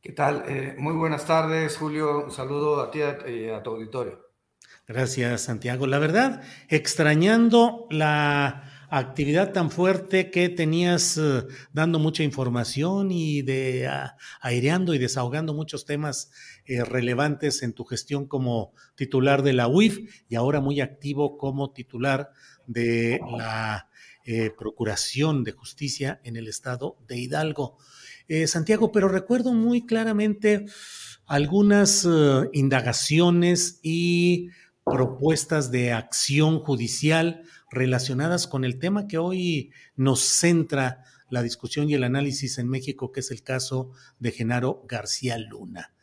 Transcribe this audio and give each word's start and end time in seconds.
¿Qué 0.00 0.12
tal? 0.12 0.44
Eh, 0.46 0.76
muy 0.78 0.94
buenas 0.94 1.26
tardes, 1.26 1.76
Julio. 1.76 2.24
Un 2.24 2.30
saludo 2.30 2.80
a 2.80 2.90
ti 2.90 3.00
y 3.00 3.48
a 3.48 3.62
tu 3.62 3.70
auditorio. 3.70 4.20
Gracias, 4.86 5.42
Santiago. 5.42 5.88
La 5.88 5.98
verdad, 5.98 6.40
extrañando 6.68 7.88
la 7.90 8.86
actividad 8.90 9.52
tan 9.52 9.72
fuerte 9.72 10.30
que 10.30 10.48
tenías 10.48 11.18
eh, 11.18 11.42
dando 11.72 11.98
mucha 11.98 12.22
información 12.22 13.10
y 13.10 13.42
de 13.42 13.90
aireando 14.40 14.94
y 14.94 14.98
desahogando 14.98 15.52
muchos 15.52 15.84
temas 15.84 16.30
eh, 16.64 16.84
relevantes 16.84 17.62
en 17.64 17.72
tu 17.72 17.84
gestión 17.84 18.26
como 18.26 18.72
titular 18.94 19.42
de 19.42 19.52
la 19.52 19.66
UIF 19.66 20.24
y 20.28 20.36
ahora 20.36 20.60
muy 20.60 20.80
activo 20.80 21.36
como 21.36 21.72
titular 21.72 22.30
de 22.66 23.20
la 23.36 23.87
eh, 24.30 24.50
Procuración 24.50 25.42
de 25.42 25.52
Justicia 25.52 26.20
en 26.22 26.36
el 26.36 26.48
estado 26.48 26.98
de 27.08 27.16
Hidalgo. 27.16 27.78
Eh, 28.28 28.46
Santiago, 28.46 28.92
pero 28.92 29.08
recuerdo 29.08 29.54
muy 29.54 29.86
claramente 29.86 30.66
algunas 31.24 32.04
eh, 32.04 32.50
indagaciones 32.52 33.80
y 33.82 34.50
propuestas 34.84 35.70
de 35.70 35.92
acción 35.92 36.58
judicial 36.58 37.40
relacionadas 37.70 38.46
con 38.46 38.66
el 38.66 38.78
tema 38.78 39.08
que 39.08 39.16
hoy 39.16 39.72
nos 39.96 40.20
centra 40.20 41.04
la 41.30 41.42
discusión 41.42 41.88
y 41.88 41.94
el 41.94 42.04
análisis 42.04 42.58
en 42.58 42.68
México, 42.68 43.12
que 43.12 43.20
es 43.20 43.30
el 43.30 43.42
caso 43.42 43.92
de 44.18 44.32
Genaro 44.32 44.84
García 44.86 45.38
Luna. 45.38 45.94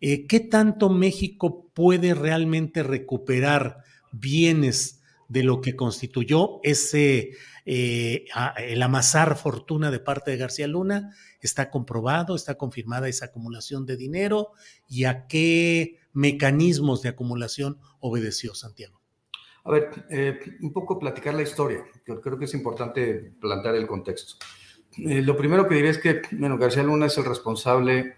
¿Qué 0.00 0.48
tanto 0.50 0.88
México 0.88 1.70
puede 1.72 2.14
realmente 2.14 2.82
recuperar 2.82 3.84
bienes 4.10 4.99
de 5.30 5.44
lo 5.44 5.60
que 5.60 5.76
constituyó 5.76 6.60
ese 6.64 7.30
eh, 7.64 8.24
el 8.58 8.82
amasar 8.82 9.36
fortuna 9.36 9.92
de 9.92 10.00
parte 10.00 10.32
de 10.32 10.36
García 10.36 10.66
Luna? 10.66 11.14
¿Está 11.40 11.70
comprobado? 11.70 12.34
¿Está 12.34 12.56
confirmada 12.56 13.08
esa 13.08 13.26
acumulación 13.26 13.86
de 13.86 13.96
dinero? 13.96 14.50
¿Y 14.88 15.04
a 15.04 15.28
qué 15.28 16.00
mecanismos 16.12 17.00
de 17.02 17.10
acumulación 17.10 17.78
obedeció 18.00 18.54
Santiago? 18.54 19.00
A 19.64 19.70
ver, 19.70 19.90
eh, 20.10 20.40
un 20.62 20.72
poco 20.72 20.98
platicar 20.98 21.34
la 21.34 21.42
historia, 21.42 21.84
que 22.04 22.18
creo 22.20 22.36
que 22.36 22.46
es 22.46 22.54
importante 22.54 23.32
plantear 23.40 23.76
el 23.76 23.86
contexto. 23.86 24.34
Eh, 24.98 25.22
lo 25.22 25.36
primero 25.36 25.68
que 25.68 25.76
diré 25.76 25.90
es 25.90 25.98
que, 25.98 26.22
bueno, 26.32 26.58
García 26.58 26.82
Luna 26.82 27.06
es 27.06 27.16
el 27.18 27.24
responsable, 27.24 28.16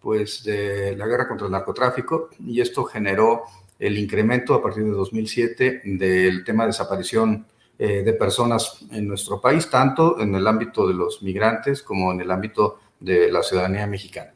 pues, 0.00 0.44
de 0.44 0.94
la 0.96 1.06
guerra 1.06 1.28
contra 1.28 1.46
el 1.46 1.52
narcotráfico 1.52 2.28
y 2.40 2.60
esto 2.60 2.84
generó 2.84 3.44
el 3.82 3.98
incremento 3.98 4.54
a 4.54 4.62
partir 4.62 4.84
de 4.84 4.90
2007 4.90 5.82
del 5.84 6.44
tema 6.44 6.62
de 6.62 6.68
desaparición 6.68 7.46
eh, 7.78 8.02
de 8.04 8.12
personas 8.12 8.78
en 8.92 9.08
nuestro 9.08 9.40
país, 9.40 9.68
tanto 9.68 10.20
en 10.20 10.34
el 10.36 10.46
ámbito 10.46 10.86
de 10.86 10.94
los 10.94 11.20
migrantes 11.22 11.82
como 11.82 12.12
en 12.12 12.20
el 12.20 12.30
ámbito 12.30 12.78
de 13.00 13.32
la 13.32 13.42
ciudadanía 13.42 13.88
mexicana. 13.88 14.34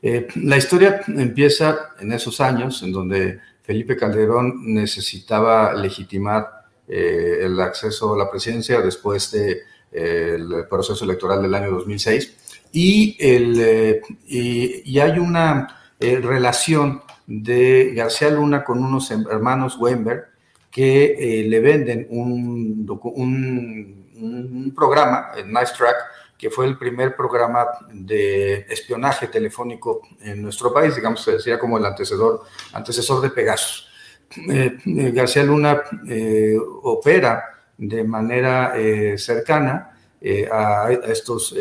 Eh, 0.00 0.28
la 0.36 0.56
historia 0.56 1.00
empieza 1.08 1.94
en 1.98 2.12
esos 2.12 2.40
años, 2.40 2.84
en 2.84 2.92
donde 2.92 3.40
Felipe 3.62 3.96
Calderón 3.96 4.72
necesitaba 4.72 5.74
legitimar 5.74 6.66
eh, 6.86 7.38
el 7.40 7.60
acceso 7.60 8.14
a 8.14 8.18
la 8.18 8.30
presidencia 8.30 8.80
después 8.80 9.32
del 9.32 9.62
de, 9.90 10.34
el 10.34 10.68
proceso 10.68 11.04
electoral 11.04 11.42
del 11.42 11.54
año 11.54 11.70
2006. 11.72 12.34
Y, 12.70 13.16
el, 13.18 13.60
eh, 13.60 14.02
y, 14.28 14.92
y 14.92 15.00
hay 15.00 15.18
una 15.18 15.83
eh, 16.00 16.20
relación 16.20 17.02
de 17.26 17.92
García 17.94 18.30
Luna 18.30 18.64
con 18.64 18.82
unos 18.82 19.10
hermanos 19.10 19.76
Weinberg 19.78 20.26
que 20.70 21.14
eh, 21.18 21.44
le 21.44 21.60
venden 21.60 22.06
un, 22.10 22.84
programa, 24.74 25.28
el 25.36 25.46
Nice 25.52 25.72
Track, 25.76 25.94
que 26.36 26.50
fue 26.50 26.66
el 26.66 26.76
primer 26.76 27.14
programa 27.14 27.66
de 27.92 28.66
espionaje 28.68 29.28
telefónico 29.28 30.02
en 30.20 30.42
nuestro 30.42 30.74
país, 30.74 30.96
digamos, 30.96 31.22
se 31.22 31.32
decía 31.32 31.60
como 31.60 31.78
el 31.78 31.86
antecesor, 31.86 32.42
antecesor 32.72 33.20
de 33.20 33.30
Pegasus. 33.30 33.88
Eh, 34.50 34.78
eh, 34.84 35.10
García 35.12 35.44
Luna 35.44 35.80
opera 36.82 37.44
de 37.78 38.02
manera 38.02 38.74
cercana 39.16 39.92
a, 40.50 40.90
estos, 41.06 41.54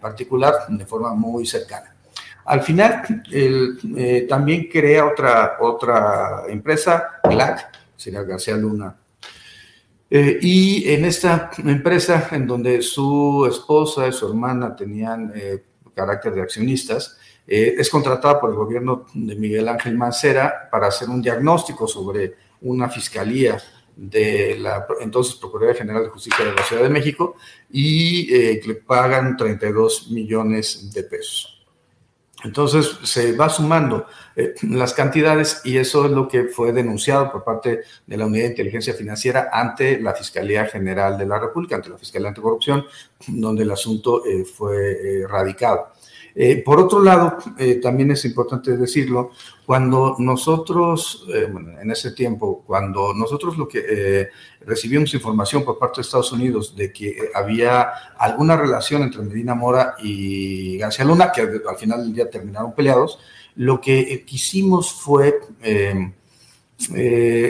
particular, 0.00 0.54
de 0.68 0.86
forma 0.86 1.12
muy 1.14 1.44
cercana. 1.44 1.94
Al 2.44 2.62
final, 2.62 3.02
él 3.30 4.26
también 4.28 4.68
crea 4.72 5.06
otra, 5.06 5.58
otra 5.60 6.44
empresa, 6.48 7.20
GLAC, 7.24 7.68
sería 7.94 8.22
García 8.22 8.56
Luna. 8.56 8.96
Y 10.08 10.90
en 10.90 11.04
esta 11.04 11.50
empresa, 11.58 12.28
en 12.32 12.46
donde 12.46 12.80
su 12.80 13.46
esposa 13.46 14.08
y 14.08 14.12
su 14.12 14.28
hermana 14.28 14.74
tenían 14.74 15.30
carácter 15.94 16.32
de 16.34 16.42
accionistas, 16.42 17.17
eh, 17.50 17.76
es 17.78 17.88
contratada 17.88 18.38
por 18.38 18.50
el 18.50 18.56
gobierno 18.56 19.06
de 19.14 19.34
Miguel 19.34 19.68
Ángel 19.68 19.96
Mancera 19.96 20.68
para 20.70 20.88
hacer 20.88 21.08
un 21.08 21.22
diagnóstico 21.22 21.88
sobre 21.88 22.34
una 22.60 22.90
fiscalía 22.90 23.58
de 23.96 24.58
la 24.58 24.86
entonces 25.00 25.34
Procuraduría 25.36 25.78
General 25.78 26.04
de 26.04 26.10
Justicia 26.10 26.44
de 26.44 26.52
la 26.52 26.62
Ciudad 26.62 26.82
de 26.82 26.90
México 26.90 27.36
y 27.70 28.32
eh, 28.34 28.60
le 28.66 28.74
pagan 28.74 29.34
32 29.34 30.10
millones 30.10 30.92
de 30.92 31.02
pesos. 31.04 31.64
Entonces 32.44 32.98
se 33.02 33.32
va 33.32 33.48
sumando 33.48 34.06
eh, 34.36 34.54
las 34.62 34.92
cantidades 34.92 35.62
y 35.64 35.78
eso 35.78 36.04
es 36.04 36.10
lo 36.12 36.28
que 36.28 36.44
fue 36.44 36.72
denunciado 36.72 37.32
por 37.32 37.44
parte 37.44 37.80
de 38.06 38.16
la 38.18 38.26
Unidad 38.26 38.44
de 38.44 38.50
Inteligencia 38.50 38.92
Financiera 38.92 39.48
ante 39.50 39.98
la 40.00 40.12
Fiscalía 40.14 40.66
General 40.66 41.16
de 41.16 41.26
la 41.26 41.38
República, 41.38 41.76
ante 41.76 41.88
la 41.88 41.98
Fiscalía 41.98 42.28
Anticorrupción, 42.28 42.84
donde 43.26 43.62
el 43.62 43.70
asunto 43.70 44.22
fue 44.54 45.24
radicado. 45.26 45.97
Eh, 46.40 46.62
por 46.64 46.78
otro 46.78 47.02
lado, 47.02 47.36
eh, 47.58 47.80
también 47.82 48.12
es 48.12 48.24
importante 48.24 48.76
decirlo, 48.76 49.32
cuando 49.66 50.14
nosotros, 50.20 51.26
eh, 51.34 51.52
en 51.80 51.90
ese 51.90 52.12
tiempo, 52.12 52.62
cuando 52.64 53.12
nosotros 53.12 53.58
lo 53.58 53.66
que 53.66 54.28
recibimos 54.60 55.12
información 55.14 55.64
por 55.64 55.80
parte 55.80 55.96
de 55.96 56.02
Estados 56.02 56.30
Unidos 56.30 56.76
de 56.76 56.92
que 56.92 57.30
había 57.34 57.88
alguna 58.16 58.56
relación 58.56 59.02
entre 59.02 59.22
Medina 59.22 59.56
Mora 59.56 59.96
y 60.00 60.78
García 60.78 61.04
Luna, 61.04 61.32
que 61.32 61.40
al 61.40 61.76
final 61.76 62.04
del 62.04 62.14
día 62.14 62.30
terminaron 62.30 62.72
peleados, 62.72 63.18
lo 63.56 63.80
que 63.80 64.24
quisimos 64.24 64.92
fue 64.92 65.40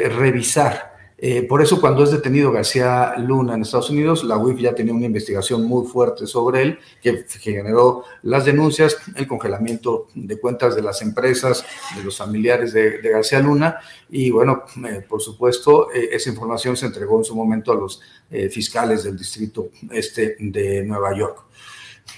revisar 0.09 0.88
eh, 1.21 1.43
por 1.43 1.61
eso 1.61 1.81
cuando 1.81 2.05
es 2.05 2.13
detenido 2.13 2.53
García 2.53 3.15
Luna 3.19 3.55
en 3.55 3.63
Estados 3.63 3.91
Unidos, 3.91 4.23
la 4.23 4.39
UIF 4.39 4.61
ya 4.61 4.75
tenía 4.75 4.95
una 4.95 5.07
investigación 5.07 5.65
muy 5.65 5.85
fuerte 5.85 6.29
sobre 6.29 6.63
él 6.63 6.79
que 7.03 7.25
generó 7.41 8.05
las 8.23 8.45
denuncias, 8.45 8.97
el 9.17 9.27
congelamiento 9.27 10.07
de 10.15 10.39
cuentas 10.39 10.77
de 10.77 10.83
las 10.83 11.03
empresas, 11.03 11.65
de 11.97 12.05
los 12.05 12.17
familiares 12.17 12.73
de, 12.73 13.01
García 13.03 13.41
Luna 13.41 13.79
y 14.09 14.31
bueno, 14.31 14.63
eh, 14.89 15.05
por 15.09 15.21
supuesto, 15.21 15.91
eh, 15.93 16.11
esa 16.13 16.31
información 16.31 16.77
se 16.77 16.87
entregó 16.87 17.19
en 17.19 17.25
su 17.25 17.35
momento 17.35 17.73
a 17.73 17.75
los 17.75 18.01
fiscales 18.51 19.05
del 19.05 19.17
Distrito 19.17 19.71
Este 19.91 20.37
de 20.39 20.85
Nueva 20.85 21.17
York. 21.17 21.45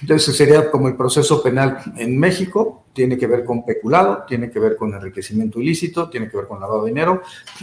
Entonces 0.01 0.35
sería 0.35 0.69
como 0.69 0.87
el 0.87 0.95
proceso 0.95 1.41
penal 1.41 1.79
en 1.97 2.19
México, 2.19 2.80
tiene 2.93 3.17
que 3.17 3.27
ver 3.27 3.43
con 3.43 3.65
peculado, 3.65 4.23
tiene 4.27 4.49
que 4.49 4.59
ver 4.59 4.75
con 4.75 4.93
enriquecimiento 4.93 5.59
ilícito, 5.59 6.09
tiene 6.09 6.29
que 6.29 6.37
ver 6.37 6.47
con 6.47 6.59
lavado 6.59 6.83
de 6.83 6.89
dinero, 6.89 7.21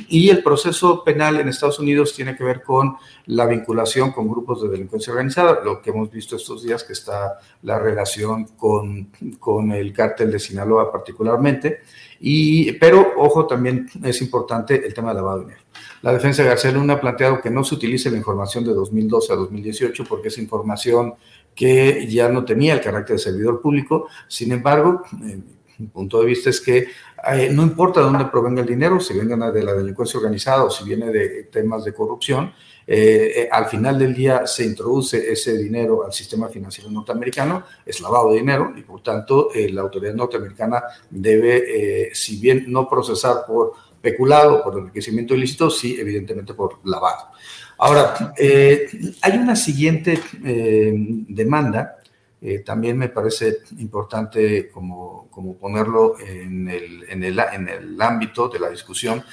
y 0.08 0.30
el 0.30 0.42
proceso 0.42 1.04
penal 1.04 1.40
en 1.40 1.48
Estados 1.48 1.78
Unidos 1.78 2.14
tiene 2.14 2.36
que 2.36 2.44
ver 2.44 2.62
con 2.62 2.96
la 3.26 3.46
vinculación 3.46 4.12
con 4.12 4.28
grupos 4.28 4.62
de 4.62 4.68
delincuencia 4.68 5.12
organizada, 5.12 5.60
lo 5.62 5.80
que 5.80 5.90
hemos 5.90 6.10
visto 6.10 6.36
estos 6.36 6.62
días 6.62 6.84
que 6.84 6.92
está 6.92 7.38
la 7.62 7.78
relación 7.78 8.44
con, 8.56 9.10
con 9.38 9.72
el 9.72 9.92
cártel 9.92 10.30
de 10.30 10.38
Sinaloa 10.38 10.90
particularmente, 10.90 11.80
y, 12.20 12.72
pero 12.72 13.12
ojo, 13.16 13.46
también 13.46 13.88
es 14.02 14.20
importante 14.22 14.84
el 14.84 14.92
tema 14.92 15.08
del 15.08 15.18
lavado 15.18 15.38
de 15.38 15.44
dinero. 15.44 15.62
La 16.02 16.12
defensa 16.12 16.42
de 16.42 16.48
García 16.48 16.70
Luna 16.72 16.94
ha 16.94 17.00
planteado 17.00 17.40
que 17.40 17.50
no 17.50 17.64
se 17.64 17.74
utilice 17.74 18.10
la 18.10 18.16
información 18.16 18.64
de 18.64 18.72
2012 18.72 19.32
a 19.32 19.36
2018 19.36 20.04
porque 20.08 20.28
es 20.28 20.38
información 20.38 21.14
que 21.58 22.06
ya 22.06 22.28
no 22.28 22.44
tenía 22.44 22.74
el 22.74 22.80
carácter 22.80 23.16
de 23.16 23.22
servidor 23.22 23.60
público. 23.60 24.06
Sin 24.28 24.52
embargo, 24.52 25.02
mi 25.10 25.88
punto 25.88 26.20
de 26.20 26.26
vista 26.26 26.50
es 26.50 26.60
que 26.60 26.86
eh, 27.32 27.50
no 27.52 27.64
importa 27.64 27.98
de 27.98 28.06
dónde 28.06 28.26
provenga 28.26 28.60
el 28.60 28.68
dinero, 28.68 29.00
si 29.00 29.18
venga 29.18 29.50
de 29.50 29.64
la 29.64 29.74
delincuencia 29.74 30.18
organizada 30.18 30.62
o 30.62 30.70
si 30.70 30.84
viene 30.84 31.10
de 31.10 31.44
temas 31.44 31.82
de 31.82 31.92
corrupción, 31.92 32.52
eh, 32.86 33.32
eh, 33.34 33.48
al 33.50 33.66
final 33.66 33.98
del 33.98 34.14
día 34.14 34.46
se 34.46 34.64
introduce 34.64 35.32
ese 35.32 35.58
dinero 35.58 36.06
al 36.06 36.12
sistema 36.12 36.48
financiero 36.48 36.92
norteamericano, 36.92 37.64
es 37.84 38.00
lavado 38.00 38.30
de 38.30 38.38
dinero 38.38 38.72
y 38.76 38.82
por 38.82 39.02
tanto 39.02 39.48
la 39.52 39.80
autoridad 39.80 40.14
norteamericana 40.14 40.84
debe, 41.10 42.10
si 42.14 42.36
bien 42.36 42.66
no 42.68 42.88
procesar 42.88 43.38
por 43.44 43.72
peculado, 44.00 44.62
por 44.62 44.78
enriquecimiento 44.78 45.34
ilícito, 45.34 45.70
sí, 45.70 45.96
evidentemente 45.98 46.54
por 46.54 46.78
lavado. 46.84 47.32
Ahora, 47.78 48.34
eh, 48.36 48.88
hay 49.22 49.38
una 49.38 49.54
siguiente 49.54 50.20
eh, 50.44 50.92
demanda, 51.28 51.97
eh, 52.40 52.60
también 52.60 52.96
me 52.96 53.08
parece 53.08 53.58
importante 53.78 54.70
como, 54.70 55.28
como 55.30 55.56
ponerlo 55.56 56.18
en 56.20 56.68
el, 56.68 57.04
en, 57.08 57.24
el, 57.24 57.38
en 57.38 57.68
el, 57.68 58.00
ámbito 58.00 58.48
de 58.48 58.60
la 58.60 58.70
discusión, 58.70 59.24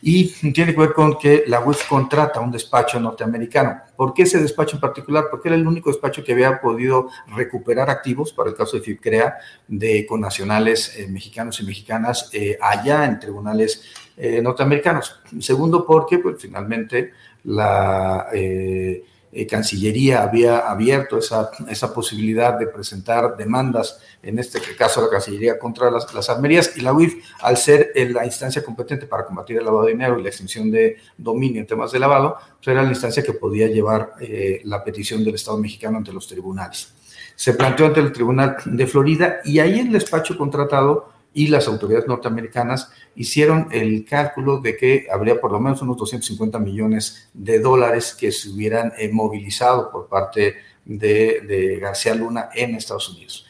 y 0.00 0.28
tiene 0.52 0.72
que 0.72 0.80
ver 0.80 0.92
con 0.94 1.18
que 1.18 1.44
la 1.46 1.60
UEF 1.60 1.86
contrata 1.86 2.40
un 2.40 2.50
despacho 2.50 2.98
norteamericano. 2.98 3.82
¿Por 3.96 4.14
qué 4.14 4.22
ese 4.22 4.40
despacho 4.40 4.76
en 4.76 4.80
particular? 4.80 5.26
Porque 5.30 5.48
era 5.48 5.56
el 5.56 5.66
único 5.66 5.90
despacho 5.90 6.24
que 6.24 6.32
había 6.32 6.60
podido 6.60 7.10
recuperar 7.34 7.90
activos, 7.90 8.32
para 8.32 8.50
el 8.50 8.56
caso 8.56 8.76
de 8.76 8.82
FIPCREA, 8.82 9.36
de 9.68 10.06
connacionales 10.06 10.96
mexicanos 11.08 11.60
y 11.60 11.64
mexicanas 11.64 12.30
allá 12.60 13.04
en 13.04 13.20
tribunales 13.20 13.82
norteamericanos. 14.16 15.20
Segundo, 15.40 15.84
porque 15.84 16.18
pues, 16.18 16.36
finalmente 16.40 17.12
la 17.44 18.28
eh, 18.32 19.04
eh, 19.34 19.46
Cancillería 19.46 20.22
había 20.22 20.58
abierto 20.58 21.18
esa, 21.18 21.50
esa, 21.68 21.92
posibilidad 21.92 22.58
de 22.58 22.68
presentar 22.68 23.36
demandas, 23.36 24.00
en 24.22 24.38
este 24.38 24.60
caso 24.76 25.02
la 25.02 25.10
Cancillería 25.10 25.58
contra 25.58 25.90
las, 25.90 26.12
las 26.14 26.30
armerías, 26.30 26.76
y 26.76 26.80
la 26.80 26.92
UIF, 26.92 27.16
al 27.40 27.56
ser 27.56 27.92
la 27.94 28.24
instancia 28.24 28.64
competente 28.64 29.06
para 29.06 29.24
combatir 29.24 29.58
el 29.58 29.64
lavado 29.64 29.86
de 29.86 29.92
dinero 29.92 30.18
y 30.18 30.22
la 30.22 30.28
extinción 30.28 30.70
de 30.70 30.96
dominio 31.18 31.60
en 31.60 31.66
temas 31.66 31.90
de 31.92 31.98
lavado, 31.98 32.36
pues 32.56 32.68
era 32.68 32.82
la 32.82 32.90
instancia 32.90 33.22
que 33.22 33.32
podía 33.32 33.66
llevar 33.66 34.12
eh, 34.20 34.60
la 34.64 34.84
petición 34.84 35.24
del 35.24 35.34
Estado 35.34 35.58
mexicano 35.58 35.98
ante 35.98 36.12
los 36.12 36.28
tribunales. 36.28 36.94
Se 37.36 37.54
planteó 37.54 37.86
ante 37.86 38.00
el 38.00 38.12
Tribunal 38.12 38.56
de 38.64 38.86
Florida 38.86 39.40
y 39.44 39.58
ahí 39.58 39.80
el 39.80 39.90
despacho 39.90 40.38
contratado 40.38 41.13
y 41.34 41.48
las 41.48 41.66
autoridades 41.66 42.06
norteamericanas 42.06 42.90
hicieron 43.16 43.68
el 43.72 44.04
cálculo 44.04 44.60
de 44.60 44.76
que 44.76 45.08
habría 45.12 45.40
por 45.40 45.52
lo 45.52 45.60
menos 45.60 45.82
unos 45.82 45.96
250 45.96 46.58
millones 46.60 47.28
de 47.34 47.58
dólares 47.58 48.16
que 48.18 48.30
se 48.32 48.48
hubieran 48.48 48.92
eh, 48.96 49.10
movilizado 49.12 49.90
por 49.90 50.08
parte 50.08 50.54
de, 50.84 51.78
García 51.80 52.14
Luna 52.14 52.50
en 52.54 52.76
Estados 52.76 53.08
Unidos. 53.10 53.46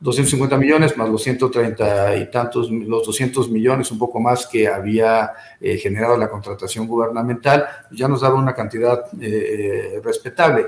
250 0.00 0.58
millones 0.58 0.96
más 0.96 1.08
los 1.08 1.22
130 1.22 2.16
y 2.16 2.30
tantos, 2.30 2.68
los 2.70 3.06
200 3.06 3.48
millones, 3.50 3.90
un 3.92 3.98
poco 4.00 4.18
más 4.18 4.48
que 4.48 4.66
había 4.66 5.30
eh, 5.60 5.78
generado 5.78 6.16
la 6.16 6.28
contratación 6.28 6.88
gubernamental, 6.88 7.64
ya 7.92 8.08
nos 8.08 8.20
daba 8.20 8.34
una 8.34 8.52
cantidad 8.52 9.04
eh, 9.20 10.00
respetable. 10.02 10.66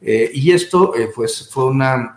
y 0.00 0.52
esto 0.52 0.94
pues, 1.16 1.48
fue 1.50 1.64
una 1.66 2.16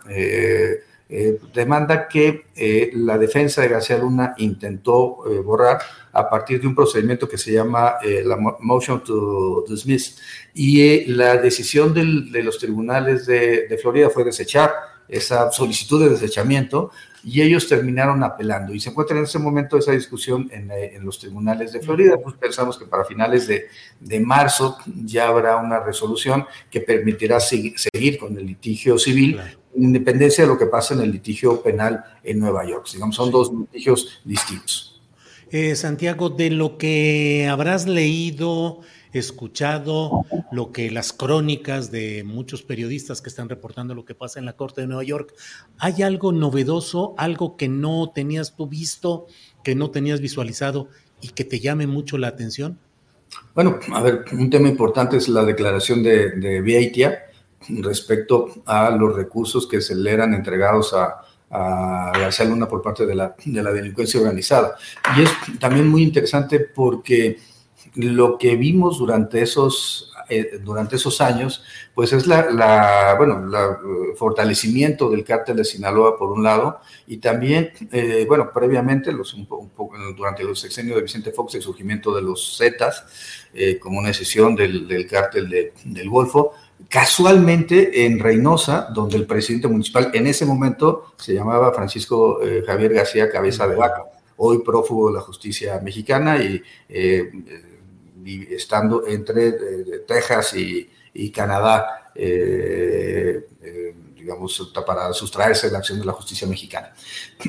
eh, 1.10 1.40
demanda 1.54 2.06
que 2.06 2.48
eh, 2.54 2.90
la 2.92 3.16
defensa 3.16 3.62
de 3.62 3.68
García 3.68 3.96
Luna 3.96 4.34
intentó 4.36 5.24
eh, 5.26 5.38
borrar 5.38 5.78
a 6.12 6.28
partir 6.28 6.60
de 6.60 6.66
un 6.66 6.74
procedimiento 6.74 7.26
que 7.26 7.38
se 7.38 7.52
llama 7.52 7.94
la 8.24 8.36
motion 8.60 9.02
to 9.02 9.64
dismiss. 9.68 10.18
Y 10.52 11.06
la 11.06 11.36
decisión 11.36 11.94
de 11.94 12.42
los 12.42 12.58
tribunales 12.58 13.24
de, 13.26 13.78
Florida 13.80 14.10
fue 14.10 14.24
desechar 14.24 14.72
esa 15.06 15.50
solicitud 15.52 16.02
de 16.02 16.10
desechamiento 16.10 16.90
y 17.22 17.40
ellos 17.40 17.68
terminaron 17.68 18.24
apelando. 18.24 18.74
Y 18.74 18.80
se 18.80 18.90
encuentra 18.90 19.16
en 19.16 19.24
ese 19.24 19.38
momento 19.38 19.78
esa 19.78 19.92
discusión 19.92 20.50
en, 20.50 21.04
los 21.04 21.20
tribunales 21.20 21.72
de 21.72 21.80
Florida. 21.80 22.16
Pues 22.22 22.34
pensamos 22.34 22.76
que 22.78 22.86
para 22.86 23.04
finales 23.04 23.46
de, 23.46 23.68
de, 24.00 24.20
marzo 24.20 24.76
ya 25.04 25.28
habrá 25.28 25.56
una 25.56 25.78
resolución 25.78 26.46
que 26.70 26.80
permitirá 26.80 27.38
seguir, 27.38 28.18
con 28.18 28.36
el 28.36 28.46
litigio 28.46 28.98
civil 28.98 29.40
independencia 29.78 30.44
de 30.44 30.48
lo 30.48 30.58
que 30.58 30.66
pasa 30.66 30.94
en 30.94 31.00
el 31.00 31.12
litigio 31.12 31.62
penal 31.62 32.04
en 32.22 32.38
Nueva 32.38 32.66
York. 32.66 32.86
Digamos, 32.92 33.16
son 33.16 33.30
dos 33.30 33.52
litigios 33.52 34.20
distintos. 34.24 35.00
Eh, 35.50 35.76
Santiago, 35.76 36.28
de 36.28 36.50
lo 36.50 36.76
que 36.76 37.48
habrás 37.50 37.86
leído, 37.86 38.80
escuchado, 39.12 40.26
lo 40.52 40.72
que 40.72 40.90
las 40.90 41.12
crónicas 41.12 41.90
de 41.90 42.22
muchos 42.24 42.62
periodistas 42.62 43.22
que 43.22 43.30
están 43.30 43.48
reportando 43.48 43.94
lo 43.94 44.04
que 44.04 44.14
pasa 44.14 44.38
en 44.38 44.44
la 44.44 44.54
Corte 44.54 44.82
de 44.82 44.86
Nueva 44.86 45.04
York, 45.04 45.34
¿hay 45.78 46.02
algo 46.02 46.32
novedoso, 46.32 47.14
algo 47.16 47.56
que 47.56 47.68
no 47.68 48.12
tenías 48.14 48.56
tú 48.56 48.66
visto, 48.66 49.26
que 49.64 49.74
no 49.74 49.90
tenías 49.90 50.20
visualizado 50.20 50.88
y 51.20 51.28
que 51.28 51.44
te 51.44 51.60
llame 51.60 51.86
mucho 51.86 52.18
la 52.18 52.28
atención? 52.28 52.78
Bueno, 53.54 53.78
a 53.92 54.02
ver, 54.02 54.24
un 54.32 54.50
tema 54.50 54.68
importante 54.68 55.16
es 55.16 55.28
la 55.28 55.44
declaración 55.44 56.02
de, 56.02 56.30
de 56.32 56.60
respecto 57.80 58.48
a 58.66 58.90
los 58.90 59.14
recursos 59.14 59.66
que 59.66 59.80
se 59.80 59.94
le 59.94 60.12
eran 60.12 60.34
entregados 60.34 60.94
a, 60.94 61.24
García 61.50 62.44
Luna 62.44 62.68
por 62.68 62.82
parte 62.82 63.06
de 63.06 63.14
la, 63.14 63.34
de 63.42 63.62
la 63.62 63.72
delincuencia 63.72 64.20
organizada. 64.20 64.76
Y 65.16 65.22
es 65.22 65.30
también 65.58 65.88
muy 65.88 66.02
interesante 66.02 66.60
porque 66.60 67.38
lo 67.94 68.38
que 68.38 68.56
vimos 68.56 68.98
durante 68.98 69.42
esos, 69.42 70.12
eh, 70.28 70.60
durante 70.62 70.96
esos 70.96 71.20
años, 71.20 71.62
pues 71.94 72.12
es 72.12 72.26
la, 72.26 72.50
la 72.50 73.14
bueno, 73.16 73.40
el 73.40 73.54
eh, 73.54 74.16
fortalecimiento 74.16 75.10
del 75.10 75.24
cártel 75.24 75.56
de 75.56 75.64
Sinaloa 75.64 76.16
por 76.18 76.30
un 76.30 76.42
lado, 76.42 76.80
y 77.06 77.18
también, 77.18 77.70
eh, 77.92 78.24
bueno, 78.28 78.50
previamente, 78.52 79.12
los, 79.12 79.34
un, 79.34 79.46
poco, 79.46 79.96
durante 80.16 80.44
los 80.44 80.60
sexenios 80.60 80.96
de 80.96 81.02
Vicente 81.02 81.32
Fox, 81.32 81.54
el 81.54 81.62
surgimiento 81.62 82.14
de 82.14 82.22
los 82.22 82.56
Zetas, 82.56 83.04
como 83.80 83.98
una 83.98 84.08
decisión 84.08 84.54
del, 84.54 84.86
del 84.86 85.08
cártel 85.08 85.48
de, 85.48 85.72
del 85.84 86.08
Golfo, 86.08 86.52
Casualmente 86.88 88.06
en 88.06 88.18
Reynosa, 88.18 88.88
donde 88.94 89.16
el 89.16 89.26
presidente 89.26 89.68
municipal 89.68 90.10
en 90.14 90.26
ese 90.26 90.46
momento 90.46 91.12
se 91.16 91.34
llamaba 91.34 91.72
Francisco 91.72 92.40
eh, 92.42 92.62
Javier 92.66 92.94
García 92.94 93.30
Cabeza 93.30 93.66
de 93.66 93.76
Vaca, 93.76 94.04
hoy 94.36 94.60
prófugo 94.64 95.08
de 95.08 95.14
la 95.14 95.20
justicia 95.20 95.80
mexicana 95.80 96.42
y 96.42 96.62
eh, 96.88 97.30
estando 98.50 99.06
entre 99.06 99.52
Texas 100.06 100.54
y, 100.54 100.88
y 101.14 101.30
Canadá 101.30 102.12
digamos, 104.28 104.72
para 104.86 105.10
sustraerse 105.14 105.68
de 105.68 105.72
la 105.72 105.78
acción 105.78 105.98
de 105.98 106.04
la 106.04 106.12
justicia 106.12 106.46
mexicana. 106.46 106.92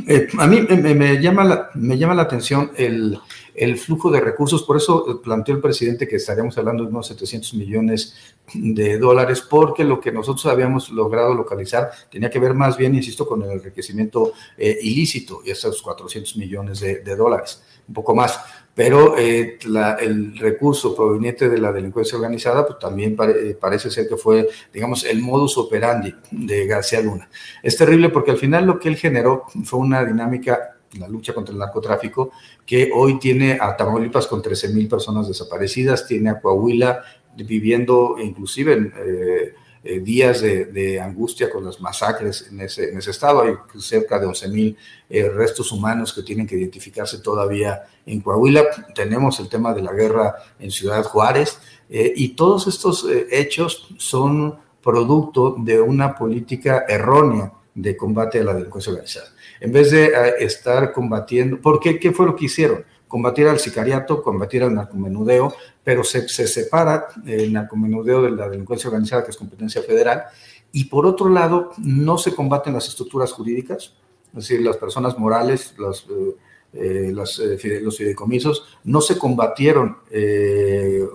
Eh, 0.07 0.27
a 0.37 0.47
mí 0.47 0.61
me, 0.61 1.21
llama 1.21 1.43
la, 1.43 1.69
me 1.75 1.97
llama 1.97 2.15
la 2.15 2.21
atención 2.21 2.71
el, 2.77 3.19
el 3.53 3.77
flujo 3.77 4.09
de 4.09 4.21
recursos, 4.21 4.63
por 4.63 4.77
eso 4.77 5.21
planteó 5.21 5.55
el 5.55 5.61
presidente 5.61 6.07
que 6.07 6.15
estaríamos 6.15 6.57
hablando 6.57 6.83
de 6.83 6.89
unos 6.89 7.07
700 7.07 7.53
millones 7.55 8.15
de 8.53 8.97
dólares, 8.97 9.41
porque 9.41 9.83
lo 9.83 9.99
que 9.99 10.13
nosotros 10.13 10.45
habíamos 10.45 10.89
logrado 10.89 11.33
localizar 11.33 11.91
tenía 12.09 12.29
que 12.29 12.39
ver 12.39 12.53
más 12.53 12.77
bien, 12.77 12.95
insisto, 12.95 13.27
con 13.27 13.43
el 13.43 13.51
enriquecimiento 13.51 14.31
eh, 14.57 14.79
ilícito 14.81 15.41
y 15.43 15.51
esos 15.51 15.81
400 15.81 16.37
millones 16.37 16.79
de 16.79 17.15
dólares, 17.17 17.61
un 17.89 17.93
poco 17.93 18.15
más 18.15 18.39
pero 18.79 19.17
eh, 19.17 19.59
el 19.99 20.37
recurso 20.37 20.95
proveniente 20.95 21.49
de 21.49 21.57
la 21.57 21.73
delincuencia 21.73 22.17
organizada 22.17 22.65
pues, 22.65 22.79
también 22.79 23.17
eh, 23.27 23.57
parece 23.59 23.91
ser 23.91 24.07
que 24.07 24.15
fue, 24.15 24.47
digamos, 24.71 25.03
el 25.03 25.21
modus 25.21 25.57
operandi 25.57 26.15
de 26.31 26.65
García 26.65 27.01
Luna. 27.01 27.29
Es 27.61 27.75
terrible 27.75 28.07
porque 28.07 28.31
al 28.31 28.37
final 28.37 28.65
lo 28.65 28.79
que 28.79 28.87
él 28.87 28.95
generó 28.95 29.43
fue 29.65 29.79
una 29.79 30.05
dinámica, 30.05 30.77
la 30.93 31.09
lucha 31.09 31.33
contra 31.33 31.51
el 31.51 31.59
narcotráfico, 31.59 32.31
que 32.65 32.89
hoy 32.95 33.19
tiene 33.19 33.57
a 33.59 33.75
Tamaulipas 33.75 34.27
con 34.27 34.41
13 34.41 34.69
mil 34.69 34.87
personas 34.87 35.27
desaparecidas, 35.27 36.07
tiene 36.07 36.29
a 36.29 36.39
Coahuila 36.39 37.01
viviendo 37.35 38.15
inclusive 38.17 38.71
en... 38.71 38.93
Eh, 38.95 39.53
eh, 39.81 40.01
días 40.01 40.41
de, 40.41 40.99
angustia 40.99 41.49
con 41.49 41.63
las 41.63 41.79
masacres 41.79 42.47
en 42.51 42.59
ese, 42.59 42.91
estado. 42.97 43.41
Hay 43.41 43.53
cerca 43.79 44.19
de 44.19 44.27
11.000 44.27 44.51
mil 44.51 44.77
eh, 45.09 45.29
restos 45.29 45.71
humanos 45.71 46.13
que 46.13 46.21
tienen 46.21 46.45
que 46.45 46.57
identificarse 46.57 47.19
todavía 47.19 47.83
en 48.05 48.19
Coahuila. 48.19 48.65
Tenemos 48.93 49.39
el 49.39 49.47
tema 49.47 49.73
de 49.73 49.81
la 49.81 49.93
guerra 49.93 50.35
en 50.59 50.69
Ciudad 50.69 51.03
Juárez 51.03 51.59
eh, 51.89 52.11
y 52.13 52.29
todos 52.29 52.67
estos 52.67 53.05
hechos 53.31 53.87
son 53.97 54.59
producto 54.83 55.55
de 55.57 55.79
una 55.79 56.13
política 56.13 56.85
errónea 56.87 57.53
de 57.73 57.95
combate 57.95 58.41
a 58.41 58.43
la 58.43 58.53
delincuencia 58.53 58.91
organizada. 58.91 59.29
En 59.61 59.71
vez 59.71 59.91
de 59.91 60.11
estar 60.39 60.91
combatiendo, 60.91 61.61
¿por 61.61 61.79
qué? 61.79 61.99
¿Qué 61.99 62.11
fue 62.11 62.25
lo 62.25 62.35
que 62.35 62.45
hicieron? 62.45 62.83
Combatir 63.09 63.47
al 63.47 63.59
sicariato, 63.59 64.21
combatir 64.21 64.63
al 64.63 64.73
narcomenudeo, 64.73 65.53
pero 65.83 66.03
se, 66.05 66.29
se 66.29 66.47
separa 66.47 67.07
el 67.25 67.51
narcomenudeo 67.51 68.21
de 68.21 68.31
la 68.31 68.47
delincuencia 68.47 68.87
organizada, 68.87 69.23
que 69.25 69.31
es 69.31 69.37
competencia 69.37 69.81
federal, 69.81 70.25
y 70.71 70.85
por 70.85 71.05
otro 71.05 71.27
lado, 71.27 71.71
no 71.79 72.17
se 72.19 72.33
combaten 72.35 72.73
las 72.73 72.87
estructuras 72.87 73.31
jurídicas, 73.31 73.95
es 74.27 74.47
decir, 74.47 74.61
las 74.61 74.77
personas 74.77 75.17
morales, 75.17 75.73
las, 75.79 76.05
eh, 76.07 76.35
eh, 76.73 77.11
eh, 77.63 77.81
los 77.81 77.97
fideicomisos, 77.97 78.63
no 78.83 79.01
se 79.01 79.17
combatieron, 79.17 79.97